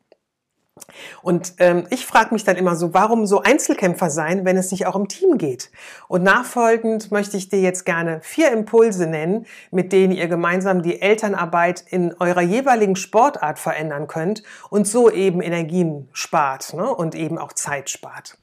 Und 1.22 1.54
ähm, 1.60 1.88
ich 1.90 2.06
frage 2.06 2.34
mich 2.34 2.44
dann 2.44 2.58
immer 2.58 2.76
so, 2.76 2.94
warum 2.94 3.26
so 3.26 3.42
Einzelkämpfer 3.42 4.10
sein, 4.10 4.44
wenn 4.44 4.58
es 4.58 4.72
nicht 4.72 4.86
auch 4.86 4.98
im 4.98 5.08
Team 5.08 5.38
geht? 5.38 5.72
Und 6.10 6.24
nachfolgend 6.24 7.12
möchte 7.12 7.38
ich 7.38 7.48
dir 7.48 7.62
jetzt 7.62 7.86
gerne 7.86 8.20
vier 8.22 8.52
Impulse 8.52 9.08
nennen, 9.08 9.46
mit 9.72 9.94
denen 9.94 10.12
ihr 10.12 10.28
gemeinsam 10.28 10.82
die 10.82 11.02
Elternarbeit 11.02 11.82
in 11.90 12.14
eurer 12.20 12.42
jeweiligen 12.42 12.98
Sportart 12.98 13.58
verändern 13.58 14.08
könnt 14.08 14.44
und 14.70 14.86
so 14.86 15.10
eben 15.10 15.42
Energien 15.42 16.10
spart 16.12 16.74
ne? 16.74 16.94
und 16.94 17.16
eben 17.16 17.38
auch 17.38 17.54
Zeit 17.54 17.90
spart. 17.90 18.38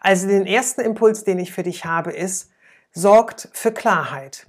Also 0.00 0.26
den 0.26 0.46
ersten 0.46 0.80
Impuls, 0.80 1.22
den 1.22 1.38
ich 1.38 1.52
für 1.52 1.62
dich 1.62 1.84
habe, 1.84 2.10
ist, 2.10 2.50
sorgt 2.92 3.50
für 3.52 3.70
Klarheit. 3.70 4.47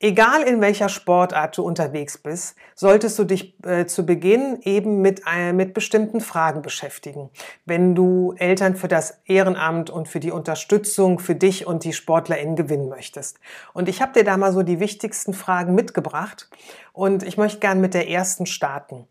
Egal 0.00 0.42
in 0.42 0.60
welcher 0.60 0.88
Sportart 0.88 1.58
du 1.58 1.62
unterwegs 1.64 2.18
bist, 2.18 2.56
solltest 2.76 3.18
du 3.18 3.24
dich 3.24 3.58
äh, 3.64 3.86
zu 3.86 4.06
Beginn 4.06 4.60
eben 4.62 5.02
mit, 5.02 5.22
äh, 5.26 5.52
mit 5.52 5.74
bestimmten 5.74 6.20
Fragen 6.20 6.62
beschäftigen. 6.62 7.30
Wenn 7.64 7.96
du 7.96 8.32
Eltern 8.38 8.76
für 8.76 8.86
das 8.86 9.20
Ehrenamt 9.24 9.90
und 9.90 10.06
für 10.06 10.20
die 10.20 10.30
Unterstützung 10.30 11.18
für 11.18 11.34
dich 11.34 11.66
und 11.66 11.82
die 11.82 11.92
SportlerInnen 11.92 12.54
gewinnen 12.54 12.88
möchtest. 12.88 13.40
Und 13.72 13.88
ich 13.88 14.00
habe 14.00 14.12
dir 14.12 14.22
da 14.22 14.36
mal 14.36 14.52
so 14.52 14.62
die 14.62 14.78
wichtigsten 14.78 15.34
Fragen 15.34 15.74
mitgebracht 15.74 16.48
und 16.92 17.24
ich 17.24 17.36
möchte 17.36 17.58
gern 17.58 17.80
mit 17.80 17.92
der 17.92 18.08
ersten 18.08 18.46
starten. 18.46 19.08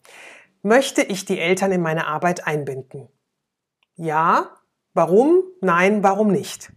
Möchte 0.61 1.01
ich 1.01 1.25
die 1.25 1.39
Eltern 1.39 1.73
in 1.73 1.81
meine 1.81 2.07
Arbeit 2.07 2.47
einbinden? 2.47 3.09
Ja. 3.97 4.51
Warum? 4.93 5.43
Nein, 5.59 6.01
warum 6.01 6.31
nicht? 6.31 6.71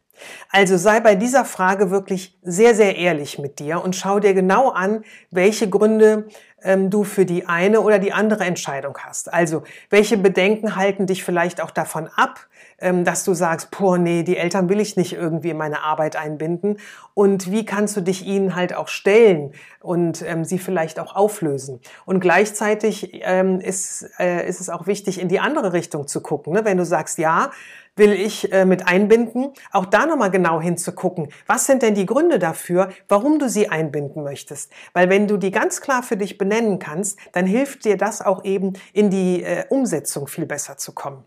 Also 0.50 0.76
sei 0.76 1.00
bei 1.00 1.14
dieser 1.14 1.44
Frage 1.44 1.90
wirklich 1.90 2.38
sehr, 2.42 2.74
sehr 2.74 2.96
ehrlich 2.96 3.38
mit 3.38 3.58
dir 3.58 3.82
und 3.82 3.96
schau 3.96 4.20
dir 4.20 4.34
genau 4.34 4.70
an, 4.70 5.04
welche 5.30 5.68
Gründe 5.68 6.28
ähm, 6.62 6.90
du 6.90 7.04
für 7.04 7.24
die 7.24 7.46
eine 7.46 7.80
oder 7.80 7.98
die 7.98 8.12
andere 8.12 8.44
Entscheidung 8.44 8.98
hast. 8.98 9.32
Also 9.32 9.62
welche 9.88 10.16
Bedenken 10.16 10.76
halten 10.76 11.06
dich 11.06 11.24
vielleicht 11.24 11.60
auch 11.60 11.70
davon 11.70 12.08
ab, 12.08 12.48
dass 12.80 13.24
du 13.24 13.34
sagst, 13.34 13.70
boah, 13.70 13.98
nee, 13.98 14.22
die 14.22 14.36
Eltern 14.36 14.68
will 14.68 14.80
ich 14.80 14.96
nicht 14.96 15.12
irgendwie 15.12 15.50
in 15.50 15.56
meine 15.56 15.82
Arbeit 15.82 16.16
einbinden. 16.16 16.78
Und 17.14 17.50
wie 17.50 17.64
kannst 17.64 17.96
du 17.96 18.00
dich 18.00 18.26
ihnen 18.26 18.54
halt 18.54 18.74
auch 18.74 18.88
stellen 18.88 19.52
und 19.80 20.22
ähm, 20.22 20.44
sie 20.44 20.58
vielleicht 20.58 20.98
auch 20.98 21.14
auflösen? 21.14 21.80
Und 22.06 22.20
gleichzeitig 22.20 23.20
ähm, 23.22 23.60
ist, 23.60 24.08
äh, 24.18 24.48
ist 24.48 24.60
es 24.60 24.70
auch 24.70 24.86
wichtig, 24.86 25.20
in 25.20 25.28
die 25.28 25.40
andere 25.40 25.72
Richtung 25.72 26.06
zu 26.06 26.22
gucken. 26.22 26.52
Ne? 26.52 26.64
Wenn 26.64 26.78
du 26.78 26.84
sagst, 26.84 27.18
ja, 27.18 27.50
will 27.96 28.12
ich 28.12 28.52
äh, 28.52 28.64
mit 28.64 28.88
einbinden, 28.88 29.52
auch 29.72 29.86
da 29.86 30.06
nochmal 30.06 30.30
genau 30.30 30.60
hinzugucken. 30.60 31.28
Was 31.46 31.66
sind 31.66 31.82
denn 31.82 31.94
die 31.94 32.06
Gründe 32.06 32.38
dafür, 32.38 32.90
warum 33.08 33.38
du 33.38 33.48
sie 33.48 33.68
einbinden 33.68 34.22
möchtest? 34.22 34.72
Weil 34.92 35.10
wenn 35.10 35.28
du 35.28 35.36
die 35.36 35.50
ganz 35.50 35.80
klar 35.80 36.02
für 36.02 36.16
dich 36.16 36.38
benennen 36.38 36.78
kannst, 36.78 37.18
dann 37.32 37.46
hilft 37.46 37.84
dir 37.84 37.96
das 37.96 38.22
auch 38.22 38.44
eben 38.44 38.72
in 38.92 39.10
die 39.10 39.42
äh, 39.42 39.64
Umsetzung 39.68 40.26
viel 40.26 40.46
besser 40.46 40.76
zu 40.76 40.92
kommen. 40.92 41.24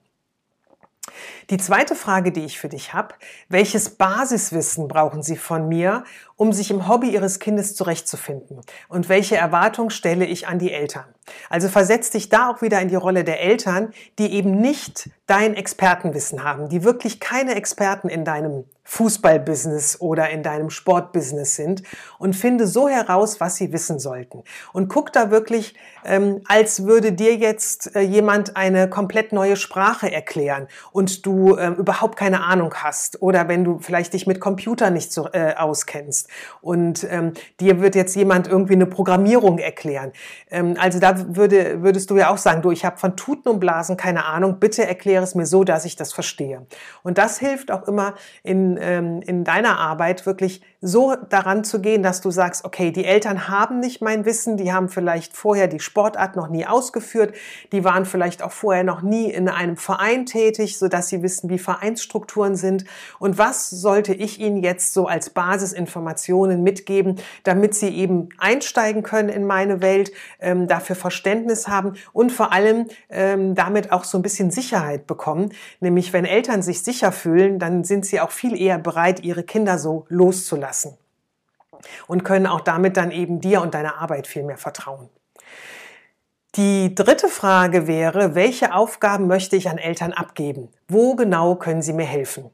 Die 1.49 1.57
zweite 1.57 1.95
Frage, 1.95 2.31
die 2.31 2.45
ich 2.45 2.59
für 2.59 2.69
dich 2.69 2.93
habe, 2.93 3.15
welches 3.49 3.91
Basiswissen 3.91 4.87
brauchen 4.87 5.23
Sie 5.23 5.37
von 5.37 5.67
mir, 5.67 6.03
um 6.35 6.53
sich 6.53 6.71
im 6.71 6.87
Hobby 6.87 7.09
Ihres 7.09 7.39
Kindes 7.39 7.75
zurechtzufinden? 7.75 8.61
Und 8.87 9.09
welche 9.09 9.37
Erwartungen 9.37 9.89
stelle 9.89 10.25
ich 10.25 10.47
an 10.47 10.59
die 10.59 10.71
Eltern? 10.71 11.05
Also 11.49 11.69
versetz 11.69 12.09
dich 12.09 12.29
da 12.29 12.49
auch 12.49 12.61
wieder 12.61 12.81
in 12.81 12.89
die 12.89 12.95
Rolle 12.95 13.23
der 13.23 13.41
Eltern, 13.41 13.93
die 14.19 14.33
eben 14.33 14.59
nicht 14.59 15.09
dein 15.25 15.53
Expertenwissen 15.53 16.43
haben, 16.43 16.69
die 16.69 16.83
wirklich 16.83 17.19
keine 17.19 17.55
Experten 17.55 18.09
in 18.09 18.25
deinem 18.25 18.65
Fußballbusiness 18.83 20.01
oder 20.01 20.29
in 20.29 20.43
deinem 20.43 20.69
Sportbusiness 20.69 21.55
sind 21.55 21.83
und 22.19 22.35
finde 22.35 22.67
so 22.67 22.89
heraus, 22.89 23.39
was 23.39 23.55
sie 23.55 23.71
wissen 23.71 23.99
sollten. 23.99 24.43
Und 24.73 24.89
guck 24.89 25.13
da 25.13 25.31
wirklich, 25.31 25.75
ähm, 26.05 26.41
als 26.47 26.85
würde 26.85 27.13
dir 27.13 27.35
jetzt 27.35 27.95
äh, 27.95 28.01
jemand 28.01 28.57
eine 28.57 28.89
komplett 28.89 29.31
neue 29.31 29.55
Sprache 29.55 30.11
erklären 30.11 30.67
und 30.91 31.25
du 31.25 31.55
äh, 31.55 31.69
überhaupt 31.69 32.17
keine 32.17 32.43
Ahnung 32.43 32.73
hast 32.75 33.21
oder 33.21 33.47
wenn 33.47 33.63
du 33.63 33.79
vielleicht 33.79 34.13
dich 34.13 34.27
mit 34.27 34.39
Computer 34.39 34.89
nicht 34.89 35.13
so 35.13 35.29
äh, 35.31 35.55
auskennst 35.55 36.29
und 36.61 37.07
ähm, 37.09 37.33
dir 37.59 37.79
wird 37.79 37.95
jetzt 37.95 38.15
jemand 38.15 38.47
irgendwie 38.47 38.73
eine 38.73 38.85
Programmierung 38.85 39.59
erklären. 39.59 40.11
Ähm, 40.51 40.75
also 40.77 40.99
da 40.99 41.35
würde, 41.35 41.81
würdest 41.81 42.09
du 42.09 42.17
ja 42.17 42.29
auch 42.29 42.37
sagen, 42.37 42.61
du, 42.61 42.71
ich 42.71 42.83
habe 42.83 42.97
von 42.97 43.15
Tuten 43.15 43.49
und 43.49 43.59
Blasen 43.59 43.97
keine 43.97 44.25
Ahnung, 44.25 44.59
bitte 44.59 44.85
erkläre 44.85 45.23
es 45.23 45.35
mir 45.35 45.45
so, 45.45 45.63
dass 45.63 45.85
ich 45.85 45.95
das 45.95 46.13
verstehe. 46.13 46.65
Und 47.01 47.17
das 47.17 47.39
hilft 47.39 47.71
auch 47.71 47.87
immer 47.87 48.15
in, 48.43 48.72
ähm, 48.79 49.21
in 49.21 49.43
deiner 49.43 49.79
Arbeit 49.79 50.25
wirklich 50.25 50.61
so 50.85 51.15
daran 51.29 51.63
zu 51.63 51.79
gehen, 51.79 52.03
dass 52.03 52.19
du 52.19 52.29
sagst, 52.29 52.65
okay, 52.65 52.91
die 52.91 53.05
Eltern 53.05 53.47
haben 53.47 53.79
nicht 53.79 54.01
mein 54.01 54.25
Wissen, 54.25 54.57
die 54.57 54.73
haben 54.73 54.89
vielleicht 54.89 55.35
vorher 55.35 55.67
die 55.67 55.79
Sportart 55.79 56.35
noch 56.35 56.49
nie 56.49 56.65
ausgeführt, 56.65 57.33
die 57.71 57.85
waren 57.85 58.05
vielleicht 58.05 58.43
auch 58.43 58.51
vorher 58.51 58.83
noch 58.83 59.01
nie 59.01 59.31
in 59.31 59.47
einem 59.47 59.77
Verein 59.77 60.25
tätig, 60.25 60.77
so 60.77 60.89
dass 60.89 61.07
sie 61.07 61.23
wissen, 61.23 61.49
wie 61.49 61.57
Vereinsstrukturen 61.57 62.57
sind 62.57 62.83
und 63.19 63.37
was 63.37 63.69
sollte 63.69 64.13
ich 64.13 64.41
ihnen 64.41 64.61
jetzt 64.61 64.93
so 64.93 65.07
als 65.07 65.29
Basisinformationen 65.29 66.63
mitgeben, 66.63 67.15
damit 67.43 67.75
sie 67.75 67.87
eben 67.89 68.27
einsteigen 68.37 69.03
können 69.03 69.29
in 69.29 69.45
meine 69.45 69.81
Welt, 69.81 70.11
ähm, 70.41 70.67
dafür 70.67 70.97
Verständnis 70.97 71.69
haben 71.69 71.93
und 72.11 72.31
vor 72.31 72.51
allem 72.51 72.87
ähm, 73.09 73.55
damit 73.55 73.93
auch 73.93 74.03
so 74.03 74.17
ein 74.17 74.21
bisschen 74.21 74.51
Sicherheit 74.51 75.07
bekommen. 75.07 75.53
Nämlich 75.79 76.11
wenn 76.11 76.25
Eltern 76.25 76.61
sich 76.61 76.83
sicher 76.83 77.13
fühlen, 77.13 77.57
dann 77.57 77.85
sind 77.85 78.05
sie 78.05 78.19
auch 78.19 78.31
viel 78.31 78.59
eher 78.63 78.77
bereit, 78.77 79.23
ihre 79.23 79.43
Kinder 79.43 79.77
so 79.77 80.05
loszulassen 80.09 80.97
und 82.07 82.23
können 82.23 82.47
auch 82.47 82.61
damit 82.61 82.97
dann 82.97 83.11
eben 83.11 83.41
dir 83.41 83.61
und 83.61 83.73
deiner 83.73 83.97
Arbeit 83.97 84.27
viel 84.27 84.43
mehr 84.43 84.57
vertrauen. 84.57 85.09
Die 86.55 86.93
dritte 86.93 87.29
Frage 87.29 87.87
wäre, 87.87 88.35
welche 88.35 88.75
Aufgaben 88.75 89.27
möchte 89.27 89.55
ich 89.55 89.69
an 89.69 89.79
Eltern 89.79 90.13
abgeben? 90.13 90.69
Wo 90.87 91.15
genau 91.15 91.55
können 91.55 91.81
sie 91.81 91.93
mir 91.93 92.05
helfen? 92.05 92.51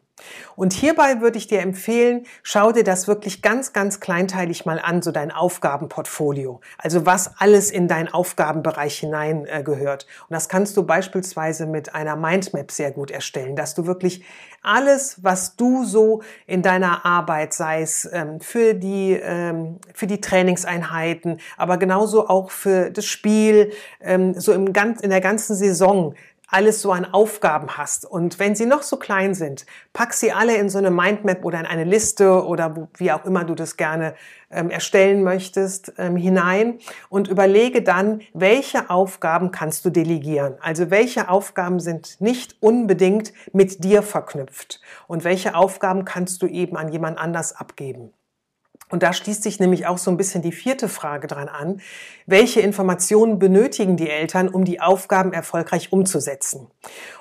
Und 0.56 0.74
hierbei 0.74 1.22
würde 1.22 1.38
ich 1.38 1.48
dir 1.48 1.62
empfehlen, 1.62 2.26
schau 2.44 2.72
dir 2.72 2.84
das 2.84 3.08
wirklich 3.08 3.42
ganz, 3.42 3.74
ganz 3.74 4.00
kleinteilig 4.00 4.66
mal 4.66 4.80
an, 4.80 5.02
so 5.02 5.12
dein 5.12 5.32
Aufgabenportfolio. 5.32 6.62
Also 6.78 7.06
was 7.06 7.32
alles 7.38 7.72
in 7.72 7.88
deinen 7.88 8.10
Aufgabenbereich 8.10 9.00
hinein 9.00 9.46
äh, 9.46 9.64
gehört. 9.64 10.06
Und 10.28 10.34
das 10.34 10.50
kannst 10.50 10.76
du 10.78 10.84
beispielsweise 10.84 11.66
mit 11.66 11.96
einer 11.96 12.16
Mindmap 12.16 12.72
sehr 12.72 12.92
gut 12.92 13.12
erstellen, 13.12 13.56
dass 13.56 13.76
du 13.76 13.86
wirklich 13.86 14.24
alles, 14.62 15.24
was 15.24 15.56
du 15.56 15.86
so 15.86 16.22
in 16.46 16.62
deiner 16.62 17.06
Arbeit, 17.06 17.54
sei 17.54 17.82
es 17.82 18.10
ähm, 18.12 18.42
für 18.42 18.74
die, 18.74 19.14
ähm, 19.14 19.80
für 19.94 20.08
die 20.08 20.22
Trainingseinheiten, 20.22 21.40
aber 21.58 21.78
genauso 21.78 22.28
auch 22.28 22.52
für 22.52 22.92
das 22.92 23.06
Spiel, 23.06 23.72
ähm, 24.02 24.34
so 24.40 24.54
im 24.54 24.74
ganz, 24.74 25.02
in 25.02 25.10
der 25.10 25.22
ganzen 25.22 25.56
Saison 25.56 26.16
alles 26.50 26.82
so 26.82 26.92
an 26.92 27.06
Aufgaben 27.06 27.78
hast. 27.78 28.06
Und 28.06 28.40
wenn 28.40 28.56
sie 28.56 28.66
noch 28.66 28.82
so 28.82 28.98
klein 28.98 29.34
sind, 29.34 29.66
pack 29.94 30.14
sie 30.14 30.32
alle 30.32 30.58
in 30.58 30.70
so 30.70 30.78
eine 30.78 30.92
Mindmap 30.92 31.46
oder 31.46 31.60
in 31.60 31.66
eine 31.66 31.84
Liste 31.84 32.46
oder 32.46 32.90
wie 32.98 33.12
auch 33.12 33.26
immer 33.26 33.44
du 33.44 33.56
das 33.56 33.78
gerne 33.78 34.16
ähm, 34.50 34.70
erstellen 34.70 35.24
möchtest, 35.24 35.94
ähm, 35.98 36.16
hinein 36.16 36.80
und 37.10 37.28
überlege 37.28 37.84
dann, 37.84 38.22
welche 38.34 38.90
Aufgaben 38.90 39.52
kannst 39.52 39.86
du 39.86 39.90
delegieren. 39.90 40.56
Also 40.62 40.90
welche 40.90 41.30
Aufgaben 41.30 41.80
sind 41.80 42.20
nicht 42.20 42.56
unbedingt 42.60 43.32
mit 43.54 43.84
dir 43.84 44.02
verknüpft 44.02 44.82
und 45.08 45.24
welche 45.24 45.56
Aufgaben 45.56 46.04
kannst 46.04 46.42
du 46.42 46.48
eben 46.48 46.78
an 46.78 46.92
jemand 46.92 47.20
anders 47.20 47.56
abgeben. 47.56 48.12
Und 48.90 49.04
da 49.04 49.14
schließt 49.14 49.44
sich 49.44 49.60
nämlich 49.60 49.86
auch 49.86 50.00
so 50.00 50.10
ein 50.10 50.18
bisschen 50.18 50.42
die 50.42 50.52
vierte 50.52 50.90
Frage 50.90 51.28
dran 51.28 51.48
an. 51.48 51.80
Welche 52.32 52.62
Informationen 52.62 53.40
benötigen 53.40 53.98
die 53.98 54.08
Eltern, 54.08 54.50
um 54.50 54.64
die 54.64 54.80
Aufgaben 54.80 55.34
erfolgreich 55.34 55.92
umzusetzen? 55.92 56.68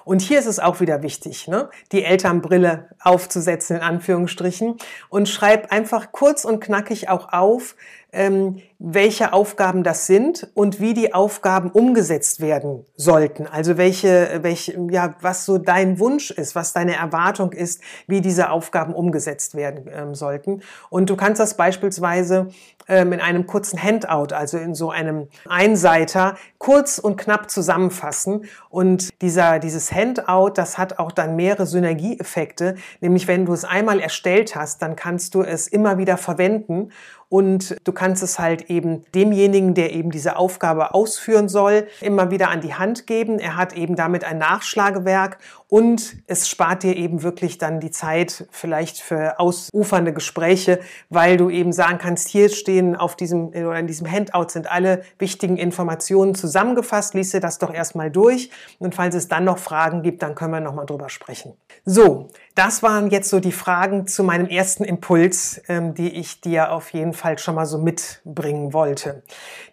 Und 0.05 0.21
hier 0.21 0.39
ist 0.39 0.45
es 0.45 0.59
auch 0.59 0.81
wieder 0.81 1.03
wichtig, 1.03 1.49
ne? 1.49 1.71
die 1.93 2.05
Elternbrille 2.05 2.91
aufzusetzen, 3.01 3.77
in 3.77 3.83
Anführungsstrichen, 3.83 4.77
und 5.09 5.27
schreib 5.27 5.73
einfach 5.73 6.13
kurz 6.13 6.45
und 6.45 6.61
knackig 6.61 7.09
auch 7.09 7.33
auf, 7.33 7.75
ähm, 8.13 8.61
welche 8.79 9.33
Aufgaben 9.33 9.83
das 9.83 10.07
sind 10.07 10.49
und 10.55 10.81
wie 10.81 10.95
die 10.95 11.13
Aufgaben 11.13 11.71
umgesetzt 11.71 12.41
werden 12.41 12.87
sollten. 12.97 13.47
Also 13.47 13.77
welche, 13.77 14.39
welche, 14.43 14.79
ja, 14.91 15.15
was 15.21 15.45
so 15.45 15.59
dein 15.59 15.99
Wunsch 15.99 16.31
ist, 16.31 16.55
was 16.55 16.73
deine 16.73 16.97
Erwartung 16.97 17.53
ist, 17.53 17.83
wie 18.07 18.21
diese 18.21 18.51
Aufgaben 18.51 18.95
umgesetzt 18.95 19.55
werden 19.55 19.91
ähm, 19.93 20.15
sollten. 20.15 20.63
Und 20.91 21.11
du 21.11 21.17
kannst 21.17 21.41
das 21.41 21.57
beispielsweise 21.57 22.49
ähm, 22.89 23.13
in 23.13 23.21
einem 23.21 23.47
kurzen 23.47 23.83
Handout, 23.83 24.35
also 24.35 24.57
in 24.57 24.75
so 24.75 24.91
einem 24.99 25.29
Einseiter, 25.49 26.37
kurz 26.59 26.99
und 26.99 27.17
knapp 27.17 27.51
zusammenfassen. 27.51 28.45
Und 28.69 29.23
dieser, 29.23 29.59
dieses 29.59 29.93
Handout, 29.93 30.53
das 30.55 30.77
hat 30.77 30.99
auch 30.99 31.13
dann 31.13 31.37
mehrere 31.37 31.67
Synergieeffekte. 31.67 32.75
Nämlich 33.01 33.29
wenn 33.29 33.47
du 33.47 33.53
es 33.53 33.65
einmal 33.65 34.01
erstellt 34.01 34.57
hast, 34.57 34.83
dann 34.83 34.97
kannst 34.97 35.35
du 35.35 35.43
es 35.43 35.69
immer 35.69 35.99
wieder 35.99 36.17
verwenden 36.17 36.91
und 37.29 37.77
du 37.85 37.93
kannst 37.93 38.23
es 38.23 38.39
halt 38.39 38.71
eben 38.71 39.05
demjenigen, 39.15 39.75
der 39.75 39.93
eben 39.93 40.11
diese 40.11 40.37
Aufgabe 40.37 40.95
ausführen 40.95 41.49
soll, 41.49 41.87
immer 42.01 42.31
wieder 42.31 42.49
an 42.49 42.61
die 42.61 42.75
Hand 42.75 43.07
geben. 43.07 43.39
Er 43.39 43.57
hat 43.57 43.75
eben 43.75 43.97
damit 43.97 44.25
ein 44.25 44.39
Nachschlagewerk 44.39 45.39
und 45.69 46.17
es 46.27 46.49
spart 46.49 46.83
dir 46.83 46.97
eben 46.97 47.23
wirklich 47.23 47.59
dann 47.59 47.81
die 47.81 47.91
Zeit 47.91 48.47
vielleicht 48.51 49.01
für 49.01 49.39
ausufernde 49.39 50.15
Gespräche, 50.15 50.81
weil 51.11 51.37
du 51.37 51.51
eben 51.51 51.73
sagen 51.73 51.99
kannst, 51.99 52.29
hier 52.29 52.49
stehen 52.49 52.97
auf 52.97 53.17
diesem 53.17 53.49
oder 53.49 53.79
in 53.79 53.87
diesem 53.87 54.11
Handout 54.11 54.49
sind 54.49 54.71
alle 54.71 55.03
wichtigen 55.19 55.59
Informationen 55.59 56.35
zusammengefasst. 56.35 57.13
Lies 57.13 57.31
dir 57.31 57.41
das 57.41 57.59
doch 57.59 57.73
erstmal 57.73 58.11
durch 58.11 58.51
und 58.79 58.95
falls 58.95 59.15
es 59.15 59.29
dann 59.29 59.45
noch 59.45 59.59
Fragen 59.59 60.03
gibt, 60.03 60.23
dann 60.23 60.35
können 60.35 60.53
wir 60.53 60.61
noch 60.61 60.75
mal 60.75 60.87
drüber 60.87 61.11
sprechen. 61.11 61.53
So, 61.85 62.29
das 62.59 62.83
waren 62.83 63.09
jetzt 63.09 63.31
so 63.31 63.39
die 63.39 63.53
Fragen 63.53 64.09
zu 64.09 64.25
meinem 64.25 64.49
ersten 64.49 64.83
Impuls, 64.83 65.63
ähm, 65.69 65.95
die 65.95 66.09
ich 66.09 66.41
dir 66.41 66.73
auf 66.73 66.93
jeden 66.93 67.13
Fall 67.13 67.39
schon 67.39 67.55
mal 67.55 67.67
so 67.67 67.79
mitbringen 67.79 68.73
wollte. 68.73 69.23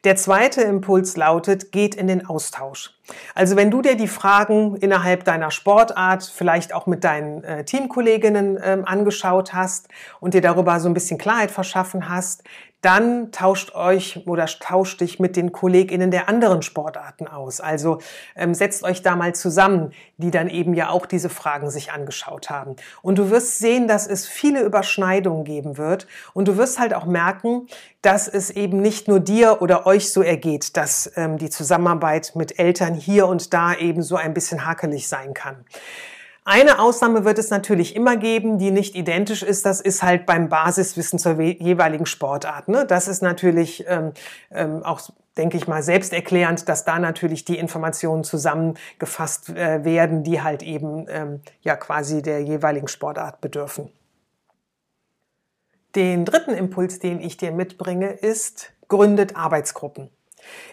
Der 0.03 0.15
zweite 0.15 0.61
Impuls 0.61 1.17
lautet, 1.17 1.71
geht 1.71 1.95
in 1.95 2.05
den 2.05 2.27
Austausch. 2.27 2.93
Also 3.33 3.55
wenn 3.55 3.71
du 3.71 3.81
dir 3.81 3.95
die 3.95 4.07
Fragen 4.07 4.75
innerhalb 4.75 5.23
deiner 5.23 5.49
Sportart, 5.49 6.23
vielleicht 6.23 6.75
auch 6.75 6.85
mit 6.85 7.03
deinen 7.03 7.43
äh, 7.43 7.65
Teamkolleginnen 7.65 8.59
ähm, 8.63 8.85
angeschaut 8.85 9.53
hast 9.53 9.87
und 10.19 10.35
dir 10.35 10.41
darüber 10.41 10.79
so 10.79 10.87
ein 10.87 10.93
bisschen 10.93 11.17
Klarheit 11.17 11.49
verschaffen 11.49 12.07
hast, 12.07 12.43
dann 12.85 13.31
tauscht 13.31 13.73
euch 13.73 14.27
oder 14.27 14.45
tauscht 14.45 15.01
dich 15.01 15.19
mit 15.19 15.35
den 15.35 15.51
KollegInnen 15.51 16.11
der 16.11 16.29
anderen 16.29 16.61
Sportarten 16.61 17.27
aus. 17.27 17.59
Also 17.59 17.97
ähm, 18.35 18.53
setzt 18.53 18.83
euch 18.83 19.01
da 19.01 19.15
mal 19.15 19.33
zusammen, 19.33 19.91
die 20.17 20.29
dann 20.29 20.47
eben 20.47 20.75
ja 20.75 20.89
auch 20.89 21.07
diese 21.07 21.29
Fragen 21.29 21.71
sich 21.71 21.91
angeschaut 21.91 22.51
haben. 22.51 22.75
Und 23.01 23.17
du 23.17 23.31
wirst 23.31 23.57
sehen, 23.57 23.87
dass 23.87 24.05
es 24.05 24.27
viele 24.27 24.61
Überschneidungen 24.61 25.43
geben 25.45 25.79
wird. 25.79 26.05
Und 26.33 26.47
du 26.47 26.57
wirst 26.57 26.77
halt 26.77 26.93
auch 26.93 27.05
merken, 27.05 27.65
dass 28.03 28.27
es 28.27 28.51
eben 28.51 28.81
nicht 28.81 29.07
nur 29.07 29.19
dir 29.19 29.63
oder 29.63 29.87
euch 29.87 30.13
so 30.13 30.21
ergeht, 30.21 30.77
dass 30.77 31.11
ähm, 31.15 31.39
die 31.39 31.49
Zusammenarbeit 31.49 32.33
mit 32.35 32.59
Eltern 32.59 32.93
hier 32.93 33.25
und 33.25 33.51
da 33.51 33.73
eben 33.73 34.03
so 34.03 34.15
ein 34.15 34.35
bisschen 34.35 34.63
hakelig 34.63 35.07
sein 35.07 35.33
kann. 35.33 35.65
Eine 36.47 36.79
Ausnahme 36.79 37.25
wird 37.25 37.39
es 37.39 37.49
natürlich 37.49 37.95
immer 37.95 38.17
geben, 38.17 38.59
die 38.59 38.69
nicht 38.69 38.95
identisch 38.95 39.41
ist. 39.41 39.65
Das 39.65 39.81
ist 39.81 40.03
halt 40.03 40.27
beim 40.27 40.47
Basiswissen 40.47 41.17
zur 41.17 41.41
jeweiligen 41.41 42.05
Sportart. 42.05 42.67
Ne? 42.67 42.85
Das 42.85 43.07
ist 43.07 43.23
natürlich 43.23 43.83
ähm, 43.87 44.13
ähm, 44.51 44.83
auch 44.83 45.01
denke 45.37 45.57
ich 45.57 45.67
mal, 45.67 45.83
selbsterklärend, 45.83 46.67
dass 46.69 46.85
da 46.85 46.99
natürlich 46.99 47.45
die 47.45 47.57
Informationen 47.57 48.23
zusammengefasst 48.23 49.49
äh, 49.49 49.83
werden, 49.83 50.23
die 50.23 50.41
halt 50.41 50.63
eben 50.63 51.07
ähm, 51.09 51.41
ja 51.61 51.75
quasi 51.75 52.21
der 52.21 52.41
jeweiligen 52.41 52.87
Sportart 52.87 53.41
bedürfen. 53.41 53.91
Den 55.95 56.25
dritten 56.25 56.51
Impuls, 56.51 56.99
den 56.99 57.21
ich 57.21 57.37
dir 57.37 57.51
mitbringe, 57.51 58.11
ist, 58.11 58.71
gründet 58.87 59.35
Arbeitsgruppen. 59.35 60.09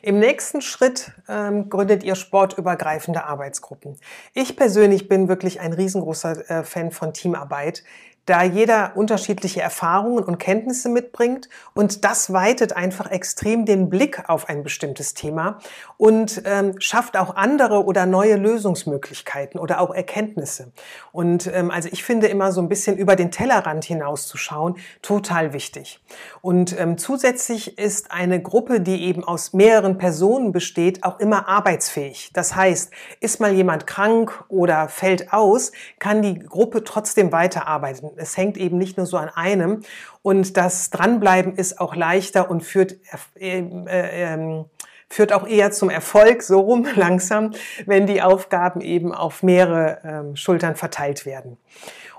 Im 0.03 0.19
nächsten 0.19 0.61
Schritt 0.61 1.13
ähm, 1.29 1.69
gründet 1.69 2.03
ihr 2.03 2.15
sportübergreifende 2.15 3.25
Arbeitsgruppen. 3.25 3.97
Ich 4.35 4.57
persönlich 4.57 5.09
bin 5.09 5.29
wirklich 5.29 5.61
ein 5.61 5.73
riesengroßer 5.73 6.51
äh, 6.51 6.65
Fan 6.65 6.91
von 6.91 7.13
Teamarbeit 7.13 7.85
da 8.27 8.43
jeder 8.43 8.93
unterschiedliche 8.95 9.61
Erfahrungen 9.61 10.23
und 10.23 10.39
Kenntnisse 10.39 10.89
mitbringt 10.89 11.49
und 11.75 12.05
das 12.05 12.33
weitet 12.33 12.75
einfach 12.75 13.11
extrem 13.11 13.67
den 13.67 13.91
Blick 13.91 14.29
auf 14.29 14.49
ein 14.49 14.63
bestimmtes 14.63 15.15
Thema 15.15 15.59
und 15.97 16.43
ähm, 16.45 16.81
schafft 16.81 17.17
auch 17.17 17.35
andere 17.35 17.85
oder 17.85 18.07
neue 18.07 18.37
Lösungsmöglichkeiten 18.37 19.59
oder 19.59 19.81
auch 19.81 19.93
Erkenntnisse. 19.93 20.73
Und 21.11 21.49
ähm, 21.53 21.71
also 21.71 21.89
ich 21.91 22.05
finde 22.05 22.29
immer 22.29 22.53
so 22.53 22.61
ein 22.61 22.69
bisschen 22.69 22.97
über 22.97 23.17
den 23.17 23.31
Tellerrand 23.33 23.85
hinauszuschauen 23.85 24.77
total 25.03 25.53
wichtig. 25.53 26.01
Und 26.41 26.79
ähm, 26.79 26.99
zusätzlich 26.99 27.79
ist 27.79 28.13
eine 28.13 28.41
Gruppe, 28.41 28.81
die 28.81 29.03
eben 29.03 29.25
aus 29.25 29.53
mehreren 29.53 29.99
Personen 29.99 30.53
besteht, 30.53 31.03
auch 31.03 31.19
immer 31.19 31.49
arbeitsfähig. 31.49 32.31
Das 32.33 32.55
heißt, 32.55 32.93
ist 33.21 33.41
mal 33.41 33.53
jemand 33.53 33.87
krank 33.87 34.45
oder 34.49 34.89
fällt 34.89 35.33
aus, 35.33 35.73
kann 35.99 36.23
die 36.23 36.39
Gruppe 36.39 36.85
trotzdem 36.85 37.33
weiterarbeiten. 37.33 38.12
Es 38.17 38.37
hängt 38.37 38.57
eben 38.57 38.79
nicht 38.79 38.97
nur 38.97 39.07
so 39.07 39.17
an 39.17 39.29
einem. 39.29 39.83
Und 40.23 40.57
das 40.57 40.91
Dranbleiben 40.91 41.55
ist 41.55 41.81
auch 41.81 41.95
leichter 41.95 42.51
und 42.51 42.63
führt, 42.63 42.97
äh, 43.39 43.61
äh, 43.61 44.35
äh, 44.35 44.65
führt 45.09 45.33
auch 45.33 45.47
eher 45.47 45.73
zum 45.73 45.91
Erfolg, 45.91 46.43
so 46.43 46.61
rum 46.61 46.87
langsam, 46.97 47.53
wenn 47.87 48.07
die 48.07 48.23
Aufgaben 48.23 48.81
eben 48.81 49.15
auf 49.15 49.43
mehrere 49.43 49.99
ähm, 50.05 50.37
Schultern 50.37 50.77
verteilt 50.77 51.27
werden. 51.27 51.59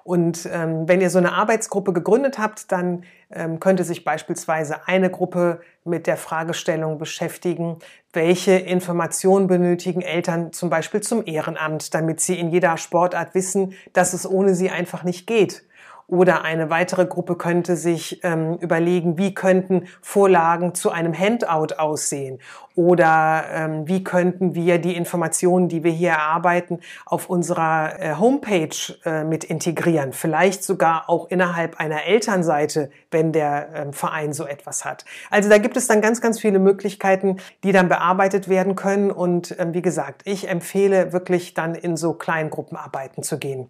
Und 0.03 0.49
ähm, 0.51 0.87
wenn 0.87 0.99
ihr 0.99 1.09
so 1.09 1.17
eine 1.17 1.31
Arbeitsgruppe 1.31 1.93
gegründet 1.93 2.37
habt, 2.37 2.71
dann 2.71 3.05
ähm, 3.31 3.59
könnte 3.61 3.85
sich 3.85 4.03
beispielsweise 4.03 4.85
eine 4.87 5.09
Gruppe 5.09 5.61
mit 5.85 6.07
der 6.07 6.17
Fragestellung 6.17 6.97
beschäftigen, 6.97 7.77
welche 8.11 8.51
Informationen 8.51 9.47
benötigen 9.47 10.01
Eltern 10.01 10.51
zum 10.51 10.69
Beispiel 10.69 11.01
zum 11.01 11.25
Ehrenamt, 11.25 11.93
damit 11.93 12.19
sie 12.19 12.37
in 12.37 12.49
jeder 12.49 12.77
Sportart 12.77 13.33
wissen, 13.33 13.73
dass 13.93 14.13
es 14.13 14.29
ohne 14.29 14.55
sie 14.55 14.69
einfach 14.69 15.03
nicht 15.03 15.25
geht. 15.25 15.63
Oder 16.07 16.43
eine 16.43 16.69
weitere 16.69 17.05
Gruppe 17.05 17.35
könnte 17.35 17.75
sich 17.75 18.23
ähm, 18.23 18.57
überlegen, 18.59 19.17
wie 19.17 19.33
könnten 19.33 19.87
Vorlagen 20.01 20.75
zu 20.75 20.91
einem 20.91 21.17
Handout 21.17 21.75
aussehen? 21.77 22.39
Oder 22.75 23.45
ähm, 23.51 23.87
wie 23.87 24.03
könnten 24.03 24.55
wir 24.55 24.79
die 24.79 24.95
Informationen, 24.95 25.69
die 25.69 25.83
wir 25.83 25.91
hier 25.91 26.11
erarbeiten, 26.11 26.79
auf 27.05 27.29
unserer 27.29 27.99
äh, 27.99 28.15
Homepage 28.15 28.75
äh, 29.05 29.23
mit 29.23 29.43
integrieren? 29.43 30.11
Vielleicht 30.11 30.63
sogar 30.63 31.09
auch 31.09 31.29
innerhalb 31.29 31.79
einer 31.79 32.03
Elternseite, 32.05 32.89
wenn 33.11 33.31
der 33.31 33.69
ähm, 33.73 33.93
Verein 33.93 34.33
so 34.33 34.45
etwas 34.45 34.85
hat. 34.85 35.05
Also 35.29 35.49
da 35.49 35.57
gibt 35.59 35.77
es 35.77 35.87
dann 35.87 36.01
ganz, 36.01 36.19
ganz 36.19 36.39
viele 36.39 36.59
Möglichkeiten, 36.59 37.37
die 37.63 37.71
dann 37.71 37.89
bearbeitet 37.89 38.49
werden 38.49 38.75
können. 38.75 39.11
Und 39.11 39.55
ähm, 39.59 39.73
wie 39.73 39.81
gesagt, 39.83 40.23
ich 40.25 40.49
empfehle 40.49 41.13
wirklich 41.13 41.53
dann 41.53 41.75
in 41.75 41.95
so 41.95 42.13
kleinen 42.13 42.49
Gruppenarbeiten 42.49 43.23
zu 43.23 43.37
gehen. 43.37 43.69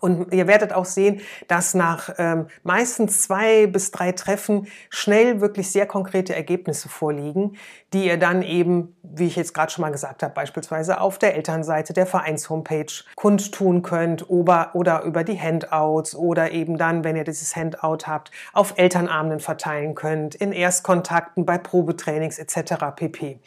Und 0.00 0.32
ihr 0.32 0.46
werdet 0.46 0.72
auch 0.72 0.84
sehen, 0.84 1.20
dass 1.46 1.74
nach 1.74 2.14
ähm, 2.18 2.46
meistens 2.62 3.22
zwei 3.22 3.66
bis 3.66 3.90
drei 3.90 4.12
Treffen 4.12 4.66
schnell 4.88 5.40
wirklich 5.40 5.70
sehr 5.70 5.86
konkrete 5.86 6.34
Ergebnisse 6.34 6.88
vorliegen, 6.88 7.56
die 7.92 8.06
ihr 8.06 8.16
dann 8.16 8.42
eben, 8.42 8.96
wie 9.02 9.26
ich 9.26 9.36
jetzt 9.36 9.52
gerade 9.52 9.70
schon 9.70 9.82
mal 9.82 9.92
gesagt 9.92 10.22
habe, 10.22 10.32
beispielsweise 10.34 11.00
auf 11.00 11.18
der 11.18 11.36
Elternseite 11.36 11.92
der 11.92 12.06
Vereins-Homepage 12.06 12.92
kundtun 13.14 13.82
könnt 13.82 14.28
oder, 14.30 14.70
oder 14.74 15.02
über 15.02 15.22
die 15.22 15.38
Handouts 15.38 16.14
oder 16.14 16.50
eben 16.50 16.78
dann, 16.78 17.04
wenn 17.04 17.16
ihr 17.16 17.24
dieses 17.24 17.54
Handout 17.54 18.06
habt, 18.06 18.30
auf 18.52 18.74
Elternabenden 18.76 19.40
verteilen 19.40 19.94
könnt, 19.94 20.34
in 20.34 20.52
Erstkontakten, 20.52 21.44
bei 21.44 21.58
Probetrainings 21.58 22.38
etc. 22.38 22.74
pp. 22.96 23.38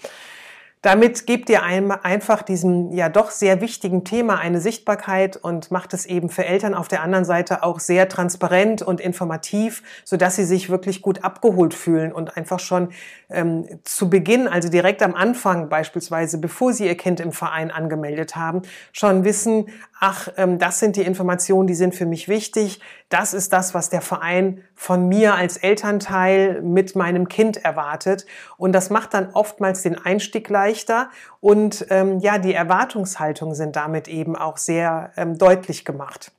Damit 0.83 1.27
gebt 1.27 1.49
ihr 1.49 1.63
einfach 1.63 2.41
diesem 2.41 2.91
ja 2.91 3.07
doch 3.07 3.31
sehr 3.31 3.61
wichtigen 3.61 4.03
Thema 4.03 4.39
eine 4.39 4.59
Sichtbarkeit 4.59 5.37
und 5.37 5.71
macht 5.71 5.93
es 5.93 6.05
eben 6.05 6.27
für 6.27 6.43
Eltern 6.43 6.73
auf 6.73 6.89
der 6.89 7.01
anderen 7.01 7.23
Seite 7.23 7.63
auch 7.63 7.79
sehr 7.79 8.09
transparent 8.09 8.81
und 8.81 8.99
informativ, 8.99 9.81
so 10.03 10.17
dass 10.17 10.35
sie 10.35 10.43
sich 10.43 10.69
wirklich 10.69 11.01
gut 11.01 11.23
abgeholt 11.23 11.73
fühlen 11.73 12.11
und 12.11 12.35
einfach 12.35 12.59
schon 12.59 12.89
ähm, 13.29 13.65
zu 13.85 14.09
Beginn, 14.09 14.49
also 14.49 14.67
direkt 14.67 15.01
am 15.03 15.15
Anfang 15.15 15.69
beispielsweise, 15.69 16.37
bevor 16.37 16.73
sie 16.73 16.85
ihr 16.85 16.97
Kind 16.97 17.21
im 17.21 17.31
Verein 17.31 17.71
angemeldet 17.71 18.35
haben, 18.35 18.63
schon 18.91 19.23
wissen, 19.23 19.67
ach, 20.03 20.27
ähm, 20.35 20.59
das 20.59 20.79
sind 20.79 20.97
die 20.97 21.03
Informationen, 21.03 21.65
die 21.65 21.75
sind 21.75 21.95
für 21.95 22.05
mich 22.05 22.27
wichtig. 22.27 22.81
Das 23.07 23.33
ist 23.33 23.53
das, 23.53 23.73
was 23.73 23.89
der 23.89 24.01
Verein 24.01 24.61
von 24.75 25.07
mir 25.07 25.35
als 25.35 25.55
Elternteil 25.55 26.61
mit 26.61 26.97
meinem 26.97 27.29
Kind 27.29 27.63
erwartet. 27.63 28.25
Und 28.57 28.73
das 28.73 28.89
macht 28.89 29.13
dann 29.13 29.29
oftmals 29.31 29.81
den 29.81 29.97
Einstieg 29.97 30.49
leichter. 30.49 31.09
Und 31.39 31.85
ähm, 31.89 32.19
ja, 32.19 32.37
die 32.37 32.53
Erwartungshaltungen 32.53 33.55
sind 33.55 33.77
damit 33.77 34.09
eben 34.09 34.35
auch 34.35 34.57
sehr 34.57 35.11
ähm, 35.15 35.37
deutlich 35.37 35.85
gemacht. 35.85 36.33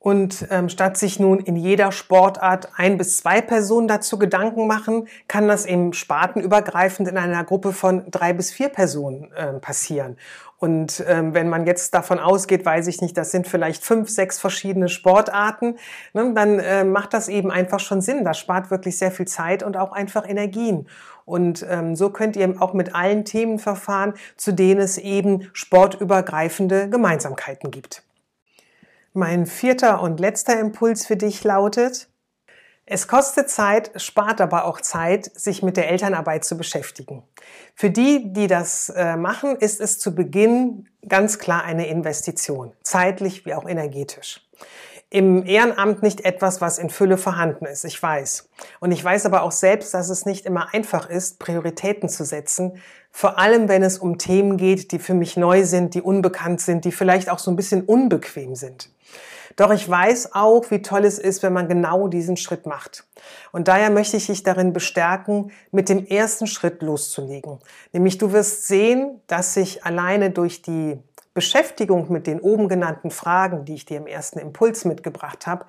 Und 0.00 0.46
ähm, 0.50 0.68
statt 0.68 0.96
sich 0.96 1.18
nun 1.18 1.40
in 1.40 1.56
jeder 1.56 1.90
Sportart 1.90 2.68
ein 2.76 2.98
bis 2.98 3.16
zwei 3.16 3.40
Personen 3.40 3.88
dazu 3.88 4.16
Gedanken 4.16 4.68
machen, 4.68 5.08
kann 5.26 5.48
das 5.48 5.66
eben 5.66 5.92
spartenübergreifend 5.92 7.08
in 7.08 7.18
einer 7.18 7.42
Gruppe 7.42 7.72
von 7.72 8.08
drei 8.08 8.32
bis 8.32 8.52
vier 8.52 8.68
Personen 8.68 9.32
äh, 9.32 9.54
passieren. 9.54 10.16
Und 10.58 11.04
ähm, 11.06 11.34
wenn 11.34 11.48
man 11.48 11.66
jetzt 11.66 11.94
davon 11.94 12.18
ausgeht, 12.18 12.66
weiß 12.66 12.88
ich 12.88 13.00
nicht, 13.00 13.16
das 13.16 13.30
sind 13.30 13.46
vielleicht 13.46 13.84
fünf, 13.84 14.10
sechs 14.10 14.40
verschiedene 14.40 14.88
Sportarten, 14.88 15.76
ne, 16.14 16.32
dann 16.34 16.58
äh, 16.58 16.82
macht 16.84 17.14
das 17.14 17.28
eben 17.28 17.52
einfach 17.52 17.78
schon 17.78 18.00
Sinn. 18.00 18.24
Das 18.24 18.38
spart 18.38 18.70
wirklich 18.70 18.98
sehr 18.98 19.12
viel 19.12 19.28
Zeit 19.28 19.62
und 19.62 19.76
auch 19.76 19.92
einfach 19.92 20.28
Energien. 20.28 20.88
Und 21.24 21.64
ähm, 21.68 21.94
so 21.94 22.10
könnt 22.10 22.34
ihr 22.34 22.60
auch 22.60 22.72
mit 22.72 22.94
allen 22.94 23.24
Themen 23.24 23.60
verfahren, 23.60 24.14
zu 24.36 24.52
denen 24.52 24.80
es 24.80 24.98
eben 24.98 25.48
sportübergreifende 25.52 26.88
Gemeinsamkeiten 26.90 27.70
gibt. 27.70 28.02
Mein 29.12 29.46
vierter 29.46 30.02
und 30.02 30.18
letzter 30.18 30.58
Impuls 30.58 31.06
für 31.06 31.16
dich 31.16 31.44
lautet, 31.44 32.08
es 32.90 33.06
kostet 33.06 33.50
Zeit, 33.50 33.90
spart 33.96 34.40
aber 34.40 34.64
auch 34.64 34.80
Zeit, 34.80 35.30
sich 35.38 35.62
mit 35.62 35.76
der 35.76 35.90
Elternarbeit 35.90 36.44
zu 36.44 36.56
beschäftigen. 36.56 37.22
Für 37.74 37.90
die, 37.90 38.32
die 38.32 38.46
das 38.46 38.88
äh, 38.88 39.14
machen, 39.16 39.56
ist 39.56 39.80
es 39.80 39.98
zu 39.98 40.14
Beginn 40.14 40.88
ganz 41.06 41.38
klar 41.38 41.64
eine 41.64 41.86
Investition, 41.88 42.72
zeitlich 42.82 43.44
wie 43.44 43.52
auch 43.52 43.68
energetisch. 43.68 44.40
Im 45.10 45.44
Ehrenamt 45.44 46.02
nicht 46.02 46.24
etwas, 46.24 46.62
was 46.62 46.78
in 46.78 46.88
Fülle 46.88 47.18
vorhanden 47.18 47.66
ist, 47.66 47.84
ich 47.84 48.02
weiß. 48.02 48.48
Und 48.80 48.92
ich 48.92 49.04
weiß 49.04 49.26
aber 49.26 49.42
auch 49.42 49.52
selbst, 49.52 49.92
dass 49.92 50.08
es 50.08 50.24
nicht 50.24 50.46
immer 50.46 50.72
einfach 50.72 51.10
ist, 51.10 51.38
Prioritäten 51.38 52.08
zu 52.08 52.24
setzen, 52.24 52.82
vor 53.10 53.38
allem 53.38 53.68
wenn 53.68 53.82
es 53.82 53.98
um 53.98 54.16
Themen 54.16 54.56
geht, 54.56 54.92
die 54.92 54.98
für 54.98 55.14
mich 55.14 55.36
neu 55.36 55.64
sind, 55.64 55.94
die 55.94 56.02
unbekannt 56.02 56.62
sind, 56.62 56.86
die 56.86 56.92
vielleicht 56.92 57.28
auch 57.28 57.38
so 57.38 57.50
ein 57.50 57.56
bisschen 57.56 57.82
unbequem 57.82 58.54
sind. 58.54 58.90
Doch 59.58 59.72
ich 59.72 59.88
weiß 59.90 60.34
auch, 60.34 60.70
wie 60.70 60.82
toll 60.82 61.04
es 61.04 61.18
ist, 61.18 61.42
wenn 61.42 61.52
man 61.52 61.66
genau 61.66 62.06
diesen 62.06 62.36
Schritt 62.36 62.64
macht. 62.64 63.08
Und 63.50 63.66
daher 63.66 63.90
möchte 63.90 64.16
ich 64.16 64.28
dich 64.28 64.44
darin 64.44 64.72
bestärken, 64.72 65.50
mit 65.72 65.88
dem 65.88 66.06
ersten 66.06 66.46
Schritt 66.46 66.80
loszulegen. 66.80 67.58
Nämlich 67.92 68.18
du 68.18 68.32
wirst 68.32 68.68
sehen, 68.68 69.20
dass 69.26 69.54
sich 69.54 69.84
alleine 69.84 70.30
durch 70.30 70.62
die 70.62 71.02
Beschäftigung 71.34 72.12
mit 72.12 72.28
den 72.28 72.38
oben 72.38 72.68
genannten 72.68 73.10
Fragen, 73.10 73.64
die 73.64 73.74
ich 73.74 73.84
dir 73.84 73.96
im 73.96 74.06
ersten 74.06 74.38
Impuls 74.38 74.84
mitgebracht 74.84 75.48
habe, 75.48 75.66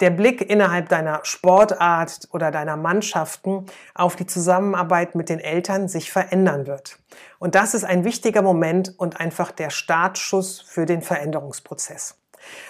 der 0.00 0.10
Blick 0.10 0.50
innerhalb 0.50 0.88
deiner 0.88 1.20
Sportart 1.22 2.26
oder 2.32 2.50
deiner 2.50 2.76
Mannschaften 2.76 3.66
auf 3.94 4.16
die 4.16 4.26
Zusammenarbeit 4.26 5.14
mit 5.14 5.28
den 5.28 5.38
Eltern 5.38 5.86
sich 5.86 6.10
verändern 6.10 6.66
wird. 6.66 6.98
Und 7.38 7.54
das 7.54 7.74
ist 7.74 7.84
ein 7.84 8.02
wichtiger 8.02 8.42
Moment 8.42 8.98
und 8.98 9.20
einfach 9.20 9.52
der 9.52 9.70
Startschuss 9.70 10.60
für 10.60 10.84
den 10.84 11.00
Veränderungsprozess. 11.00 12.19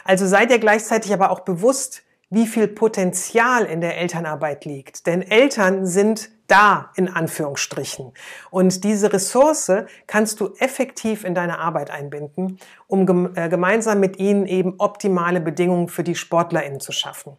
Also 0.05 0.27
sei 0.27 0.47
dir 0.47 0.59
gleichzeitig 0.59 1.13
aber 1.13 1.31
auch 1.31 1.41
bewusst, 1.41 2.03
wie 2.31 2.47
viel 2.47 2.69
Potenzial 2.69 3.65
in 3.65 3.81
der 3.81 3.99
Elternarbeit 3.99 4.65
liegt. 4.65 5.07
Denn 5.07 5.21
Eltern 5.21 5.85
sind 5.85 6.31
da 6.47 6.91
in 6.95 7.09
Anführungsstrichen. 7.09 8.13
Und 8.51 8.85
diese 8.85 9.13
Ressource 9.13 9.73
kannst 10.07 10.41
du 10.41 10.55
effektiv 10.59 11.25
in 11.25 11.35
deine 11.35 11.59
Arbeit 11.59 11.91
einbinden, 11.91 12.59
um 12.87 13.35
äh, 13.35 13.49
gemeinsam 13.49 14.01
mit 14.01 14.19
ihnen 14.19 14.47
eben 14.47 14.75
optimale 14.79 15.41
Bedingungen 15.41 15.89
für 15.89 16.05
die 16.05 16.15
SportlerInnen 16.15 16.81
zu 16.81 16.93
schaffen. 16.93 17.37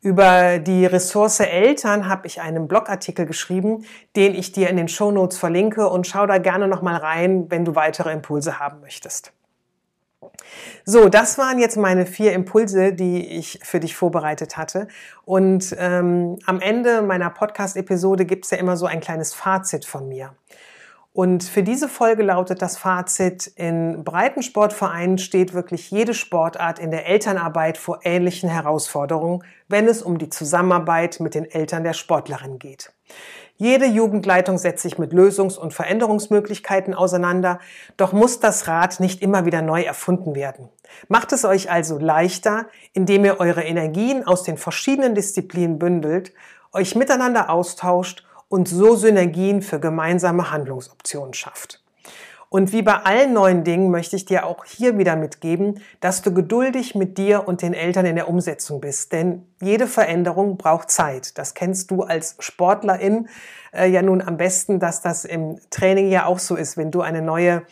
Über 0.00 0.58
die 0.58 0.86
Ressource 0.86 1.40
Eltern 1.40 2.08
habe 2.08 2.26
ich 2.26 2.40
einen 2.40 2.68
Blogartikel 2.68 3.26
geschrieben, 3.26 3.84
den 4.16 4.34
ich 4.34 4.52
dir 4.52 4.70
in 4.70 4.76
den 4.76 4.88
Show 4.88 5.10
Notes 5.10 5.38
verlinke 5.38 5.88
und 5.88 6.06
schau 6.06 6.26
da 6.26 6.38
gerne 6.38 6.68
nochmal 6.68 6.96
rein, 6.96 7.50
wenn 7.50 7.64
du 7.64 7.74
weitere 7.74 8.12
Impulse 8.12 8.58
haben 8.58 8.80
möchtest. 8.80 9.32
So, 10.84 11.08
das 11.08 11.38
waren 11.38 11.58
jetzt 11.58 11.76
meine 11.76 12.06
vier 12.06 12.32
Impulse, 12.32 12.92
die 12.92 13.26
ich 13.26 13.60
für 13.62 13.80
dich 13.80 13.94
vorbereitet 13.94 14.56
hatte. 14.56 14.88
Und 15.24 15.74
ähm, 15.78 16.38
am 16.46 16.60
Ende 16.60 17.02
meiner 17.02 17.30
Podcast-Episode 17.30 18.26
gibt 18.26 18.44
es 18.44 18.50
ja 18.50 18.58
immer 18.58 18.76
so 18.76 18.86
ein 18.86 19.00
kleines 19.00 19.34
Fazit 19.34 19.84
von 19.84 20.08
mir. 20.08 20.34
Und 21.12 21.42
für 21.42 21.64
diese 21.64 21.88
Folge 21.88 22.22
lautet 22.22 22.62
das 22.62 22.78
Fazit, 22.78 23.48
in 23.56 24.04
Breitensportvereinen 24.04 25.18
steht 25.18 25.54
wirklich 25.54 25.90
jede 25.90 26.14
Sportart 26.14 26.78
in 26.78 26.92
der 26.92 27.06
Elternarbeit 27.06 27.78
vor 27.78 28.00
ähnlichen 28.04 28.48
Herausforderungen, 28.48 29.42
wenn 29.66 29.88
es 29.88 30.02
um 30.02 30.18
die 30.18 30.28
Zusammenarbeit 30.28 31.18
mit 31.18 31.34
den 31.34 31.50
Eltern 31.50 31.82
der 31.82 31.94
Sportlerin 31.94 32.60
geht. 32.60 32.92
Jede 33.60 33.84
Jugendleitung 33.84 34.56
setzt 34.56 34.82
sich 34.82 34.96
mit 34.96 35.12
Lösungs- 35.12 35.58
und 35.58 35.74
Veränderungsmöglichkeiten 35.74 36.94
auseinander, 36.94 37.58
doch 37.98 38.14
muss 38.14 38.40
das 38.40 38.66
Rad 38.68 39.00
nicht 39.00 39.20
immer 39.20 39.44
wieder 39.44 39.60
neu 39.60 39.82
erfunden 39.82 40.34
werden. 40.34 40.70
Macht 41.08 41.30
es 41.32 41.44
euch 41.44 41.70
also 41.70 41.98
leichter, 41.98 42.68
indem 42.94 43.26
ihr 43.26 43.38
eure 43.38 43.62
Energien 43.62 44.26
aus 44.26 44.44
den 44.44 44.56
verschiedenen 44.56 45.14
Disziplinen 45.14 45.78
bündelt, 45.78 46.32
euch 46.72 46.94
miteinander 46.94 47.50
austauscht 47.50 48.24
und 48.48 48.66
so 48.66 48.96
Synergien 48.96 49.60
für 49.60 49.78
gemeinsame 49.78 50.50
Handlungsoptionen 50.50 51.34
schafft. 51.34 51.79
Und 52.52 52.72
wie 52.72 52.82
bei 52.82 52.94
allen 52.94 53.32
neuen 53.32 53.62
Dingen 53.62 53.92
möchte 53.92 54.16
ich 54.16 54.24
dir 54.24 54.44
auch 54.44 54.64
hier 54.64 54.98
wieder 54.98 55.14
mitgeben, 55.14 55.80
dass 56.00 56.20
du 56.20 56.34
geduldig 56.34 56.96
mit 56.96 57.16
dir 57.16 57.46
und 57.46 57.62
den 57.62 57.74
Eltern 57.74 58.06
in 58.06 58.16
der 58.16 58.28
Umsetzung 58.28 58.80
bist. 58.80 59.12
Denn 59.12 59.46
jede 59.62 59.86
Veränderung 59.86 60.58
braucht 60.58 60.90
Zeit. 60.90 61.38
Das 61.38 61.54
kennst 61.54 61.92
du 61.92 62.02
als 62.02 62.34
Sportlerin 62.40 63.28
äh, 63.72 63.88
ja 63.88 64.02
nun 64.02 64.20
am 64.20 64.36
besten, 64.36 64.80
dass 64.80 65.00
das 65.00 65.24
im 65.24 65.60
Training 65.70 66.10
ja 66.10 66.26
auch 66.26 66.40
so 66.40 66.56
ist. 66.56 66.76
Wenn 66.76 66.90
du 66.90 67.02
eine 67.02 67.22
neue 67.22 67.62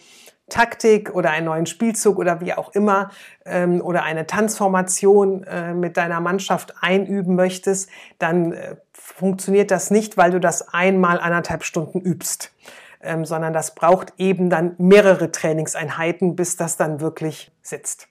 Taktik 0.49 1.13
oder 1.13 1.31
einen 1.33 1.47
neuen 1.47 1.67
Spielzug 1.67 2.17
oder 2.17 2.41
wie 2.41 2.55
auch 2.55 2.73
immer 2.73 3.11
ähm, 3.47 3.81
oder 3.81 4.05
eine 4.05 4.29
Tanzformation 4.29 5.43
äh, 5.43 5.75
mit 5.75 5.97
deiner 5.97 6.21
Mannschaft 6.21 6.75
einüben 6.81 7.35
möchtest, 7.35 7.91
dann 8.21 8.53
äh, 8.53 8.77
funktioniert 8.93 9.73
das 9.73 9.91
nicht, 9.91 10.17
weil 10.17 10.31
du 10.31 10.39
das 10.39 10.73
einmal 10.73 11.19
anderthalb 11.19 11.65
Stunden 11.65 12.01
übst 12.01 12.53
ähm, 13.01 13.25
sondern 13.25 13.53
das 13.53 13.75
braucht 13.75 14.15
eben 14.19 14.51
dann 14.51 14.75
mehrere 14.79 15.31
Trainingseinheiten, 15.31 16.37
bis 16.37 16.57
das 16.57 16.77
dann 16.77 17.01
wirklich 17.01 17.53
sitzt. 17.63 18.09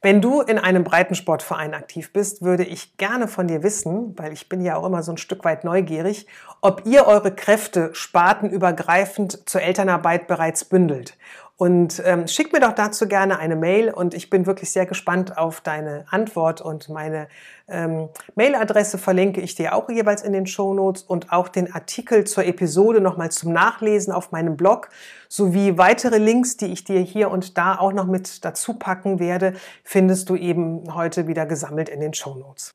Wenn 0.00 0.20
du 0.20 0.42
in 0.42 0.58
einem 0.58 0.84
Breitensportverein 0.84 1.74
aktiv 1.74 2.12
bist, 2.12 2.42
würde 2.42 2.62
ich 2.62 2.96
gerne 2.98 3.26
von 3.26 3.48
dir 3.48 3.64
wissen, 3.64 4.16
weil 4.16 4.32
ich 4.32 4.48
bin 4.48 4.60
ja 4.60 4.76
auch 4.76 4.86
immer 4.86 5.02
so 5.02 5.10
ein 5.10 5.18
Stück 5.18 5.44
weit 5.44 5.64
neugierig, 5.64 6.28
ob 6.60 6.82
ihr 6.86 7.06
eure 7.06 7.34
Kräfte 7.34 7.90
spartenübergreifend 7.94 9.48
zur 9.48 9.60
Elternarbeit 9.60 10.28
bereits 10.28 10.64
bündelt 10.64 11.16
und 11.58 12.00
ähm, 12.06 12.28
schick 12.28 12.52
mir 12.52 12.60
doch 12.60 12.72
dazu 12.72 13.08
gerne 13.08 13.40
eine 13.40 13.56
Mail 13.56 13.90
und 13.90 14.14
ich 14.14 14.30
bin 14.30 14.46
wirklich 14.46 14.70
sehr 14.70 14.86
gespannt 14.86 15.36
auf 15.36 15.60
deine 15.60 16.04
Antwort 16.08 16.60
und 16.60 16.88
meine 16.88 17.26
ähm, 17.66 18.08
Mailadresse 18.36 18.96
verlinke 18.96 19.40
ich 19.40 19.56
dir 19.56 19.74
auch 19.74 19.90
jeweils 19.90 20.22
in 20.22 20.32
den 20.32 20.46
Show 20.46 20.72
Notes 20.72 21.02
und 21.02 21.32
auch 21.32 21.48
den 21.48 21.74
Artikel 21.74 22.24
zur 22.24 22.44
Episode 22.44 23.00
nochmal 23.00 23.32
zum 23.32 23.52
Nachlesen 23.52 24.12
auf 24.12 24.30
meinem 24.30 24.56
Blog 24.56 24.90
sowie 25.28 25.76
weitere 25.76 26.18
Links, 26.18 26.56
die 26.56 26.66
ich 26.66 26.84
dir 26.84 27.00
hier 27.00 27.28
und 27.28 27.58
da 27.58 27.76
auch 27.76 27.92
noch 27.92 28.06
mit 28.06 28.44
dazu 28.44 28.74
packen 28.74 29.18
werde, 29.18 29.54
findest 29.82 30.30
du 30.30 30.36
eben 30.36 30.94
heute 30.94 31.26
wieder 31.26 31.44
gesammelt 31.44 31.88
in 31.88 31.98
den 31.98 32.14
Show 32.14 32.36
Notes. 32.36 32.72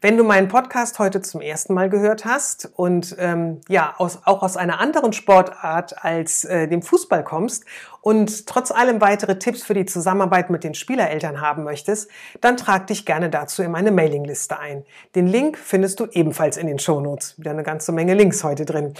Wenn 0.00 0.16
du 0.16 0.24
meinen 0.24 0.48
Podcast 0.48 0.98
heute 0.98 1.22
zum 1.22 1.40
ersten 1.40 1.74
Mal 1.74 1.88
gehört 1.88 2.24
hast 2.24 2.70
und 2.76 3.16
ähm, 3.18 3.60
ja 3.68 3.94
aus, 3.96 4.20
auch 4.24 4.42
aus 4.42 4.56
einer 4.56 4.80
anderen 4.80 5.12
Sportart 5.12 6.04
als 6.04 6.44
äh, 6.44 6.68
dem 6.68 6.82
Fußball 6.82 7.24
kommst 7.24 7.64
und 8.04 8.46
trotz 8.46 8.70
allem 8.70 9.00
weitere 9.00 9.38
Tipps 9.38 9.62
für 9.62 9.72
die 9.72 9.86
Zusammenarbeit 9.86 10.50
mit 10.50 10.62
den 10.62 10.74
Spielereltern 10.74 11.40
haben 11.40 11.64
möchtest, 11.64 12.10
dann 12.42 12.58
trag 12.58 12.86
dich 12.88 13.06
gerne 13.06 13.30
dazu 13.30 13.62
in 13.62 13.70
meine 13.70 13.92
Mailingliste 13.92 14.58
ein. 14.58 14.84
Den 15.14 15.26
Link 15.26 15.56
findest 15.56 16.00
du 16.00 16.06
ebenfalls 16.12 16.58
in 16.58 16.66
den 16.66 16.78
Shownotes. 16.78 17.38
Wieder 17.38 17.52
eine 17.52 17.62
ganze 17.62 17.92
Menge 17.92 18.12
Links 18.12 18.44
heute 18.44 18.66
drin. 18.66 18.92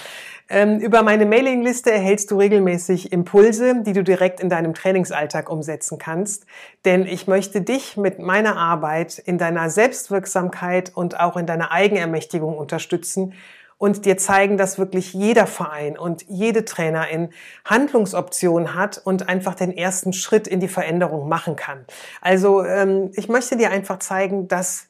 Ähm, 0.48 0.78
über 0.78 1.02
meine 1.02 1.26
Mailingliste 1.26 1.90
erhältst 1.90 2.30
du 2.30 2.38
regelmäßig 2.38 3.12
Impulse, 3.12 3.82
die 3.82 3.92
du 3.92 4.02
direkt 4.02 4.40
in 4.40 4.48
deinem 4.48 4.72
Trainingsalltag 4.72 5.50
umsetzen 5.50 5.98
kannst. 5.98 6.46
Denn 6.86 7.06
ich 7.06 7.26
möchte 7.26 7.60
dich 7.60 7.98
mit 7.98 8.18
meiner 8.18 8.56
Arbeit 8.56 9.18
in 9.18 9.36
deiner 9.36 9.68
Selbstwirksamkeit 9.68 10.92
und 10.94 11.18
auch 11.18 11.36
in 11.36 11.46
deiner 11.46 11.72
Eigenermächtigung 11.72 12.56
unterstützen 12.56 13.34
und 13.78 14.06
dir 14.06 14.16
zeigen, 14.16 14.56
dass 14.56 14.78
wirklich 14.78 15.12
jeder 15.12 15.46
Verein 15.46 15.98
und 15.98 16.24
jede 16.28 16.64
Trainerin 16.64 17.30
Handlungsoptionen 17.64 18.74
hat 18.74 19.00
und 19.04 19.28
einfach 19.28 19.54
den 19.54 19.76
ersten 19.76 20.12
Schritt 20.12 20.46
in 20.46 20.60
die 20.60 20.68
Veränderung 20.68 21.28
machen 21.28 21.56
kann. 21.56 21.84
Also 22.20 22.64
ähm, 22.64 23.10
ich 23.14 23.28
möchte 23.28 23.56
dir 23.56 23.70
einfach 23.70 23.98
zeigen, 23.98 24.48
dass 24.48 24.88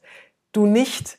du 0.51 0.65
nicht 0.65 1.17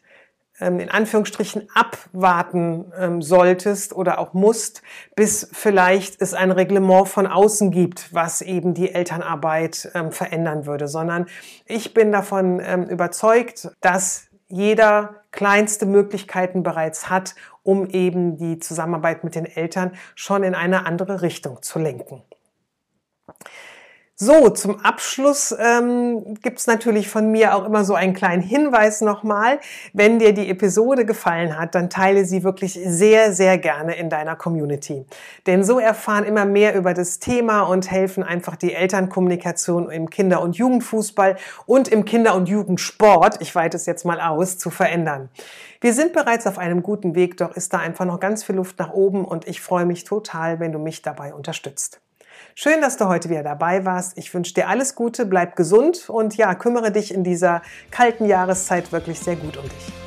ähm, 0.59 0.81
in 0.81 0.89
Anführungsstrichen 0.89 1.69
abwarten 1.75 2.91
ähm, 2.99 3.21
solltest 3.21 3.95
oder 3.95 4.19
auch 4.19 4.33
musst, 4.33 4.81
bis 5.15 5.47
vielleicht 5.53 6.23
es 6.23 6.33
ein 6.33 6.51
Reglement 6.51 7.09
von 7.09 7.27
außen 7.27 7.71
gibt, 7.73 8.15
was 8.15 8.41
eben 8.41 8.73
die 8.73 8.95
Elternarbeit 8.95 9.91
ähm, 9.95 10.13
verändern 10.13 10.65
würde, 10.65 10.89
sondern 10.89 11.27
ich 11.67 11.93
bin 11.93 12.11
davon 12.11 12.61
überzeugt, 12.89 13.69
dass 13.81 14.26
jeder 14.49 15.23
kleinste 15.33 15.87
Möglichkeiten 15.87 16.63
bereits 16.63 17.11
hat, 17.11 17.35
um 17.63 17.87
eben 17.91 18.37
die 18.37 18.59
Zusammenarbeit 18.59 19.25
mit 19.25 19.35
den 19.35 19.45
Eltern 19.45 19.93
schon 20.15 20.43
in 20.43 20.55
eine 20.55 20.87
andere 20.87 21.23
Richtung 21.23 21.63
zu 21.63 21.79
lenken. 21.79 22.23
So, 24.19 24.49
zum 24.49 24.81
Abschluss 24.81 25.55
ähm, 25.61 26.37
gibt 26.41 26.67
natürlich 26.67 27.11
von 27.11 27.31
mir 27.31 27.55
auch 27.55 27.67
immer 27.67 27.85
so 27.85 27.95
einen 27.95 28.15
kleinen 28.15 28.41
Hinweis 28.41 29.03
nochmal. 29.03 29.61
Wenn 29.93 30.19
dir 30.19 30.33
die 30.33 30.49
Episode 30.49 31.05
gefallen 31.05 31.59
hat, 31.59 31.75
dann 31.75 31.91
teile 31.91 32.25
sie 32.25 32.43
wirklich 32.43 32.81
sehr, 32.83 33.35
sehr 33.35 33.59
gerne 33.59 33.95
in 33.95 34.09
deiner 34.09 34.35
Community. 34.35 35.05
Denn 35.47 35.65
so 35.65 35.79
erfahren 35.79 36.25
immer 36.25 36.47
mehr 36.47 36.75
über 36.77 36.95
das 36.95 37.19
Thema 37.19 37.65
und 37.65 37.91
helfen 37.91 38.23
einfach 38.23 38.57
die 38.57 38.73
Elternkommunikation 38.73 39.91
im 39.91 40.09
Kinder- 40.09 40.41
und 40.41 40.57
Jugendfußball 40.57 41.37
und 41.67 41.89
im 41.89 42.07
Kinder- 42.07 42.37
und 42.37 42.49
Jugendsport, 42.49 43.43
ich 43.43 43.55
weite 43.55 43.77
es 43.77 43.85
jetzt 43.85 44.07
mal 44.07 44.23
aus, 44.23 44.57
zu 44.57 44.71
verändern. 44.71 45.29
Wir 45.83 45.93
sind 45.93 46.15
bereits 46.15 46.47
auf 46.47 46.57
einem 46.57 46.83
guten 46.83 47.15
Weg, 47.15 47.37
doch 47.37 47.55
ist 47.55 47.75
da 47.75 47.81
einfach 47.81 48.07
noch 48.07 48.19
ganz 48.19 48.45
viel 48.45 48.55
Luft 48.55 48.79
nach 48.79 48.95
oben 48.95 49.27
und 49.27 49.47
ich 49.47 49.61
freue 49.61 49.85
mich 49.85 50.05
total, 50.05 50.59
wenn 50.59 50.73
du 50.73 50.79
mich 50.79 51.03
dabei 51.03 51.35
unterstützt. 51.35 52.01
Schön, 52.59 52.81
dass 52.81 52.97
du 52.97 53.07
heute 53.07 53.29
wieder 53.29 53.43
dabei 53.43 53.85
warst. 53.85 54.17
Ich 54.17 54.33
wünsche 54.33 54.55
dir 54.55 54.67
alles 54.69 54.95
Gute, 54.95 55.27
bleib 55.27 55.57
gesund 55.57 56.09
und 56.09 56.39
ja, 56.39 56.55
kümmere 56.55 56.91
dich 56.91 57.13
in 57.13 57.23
dieser 57.23 57.61
kalten 57.91 58.25
Jahreszeit 58.25 58.93
wirklich 58.93 59.21
sehr 59.21 59.37
gut 59.37 59.59
um 59.59 59.65
dich. 59.65 60.06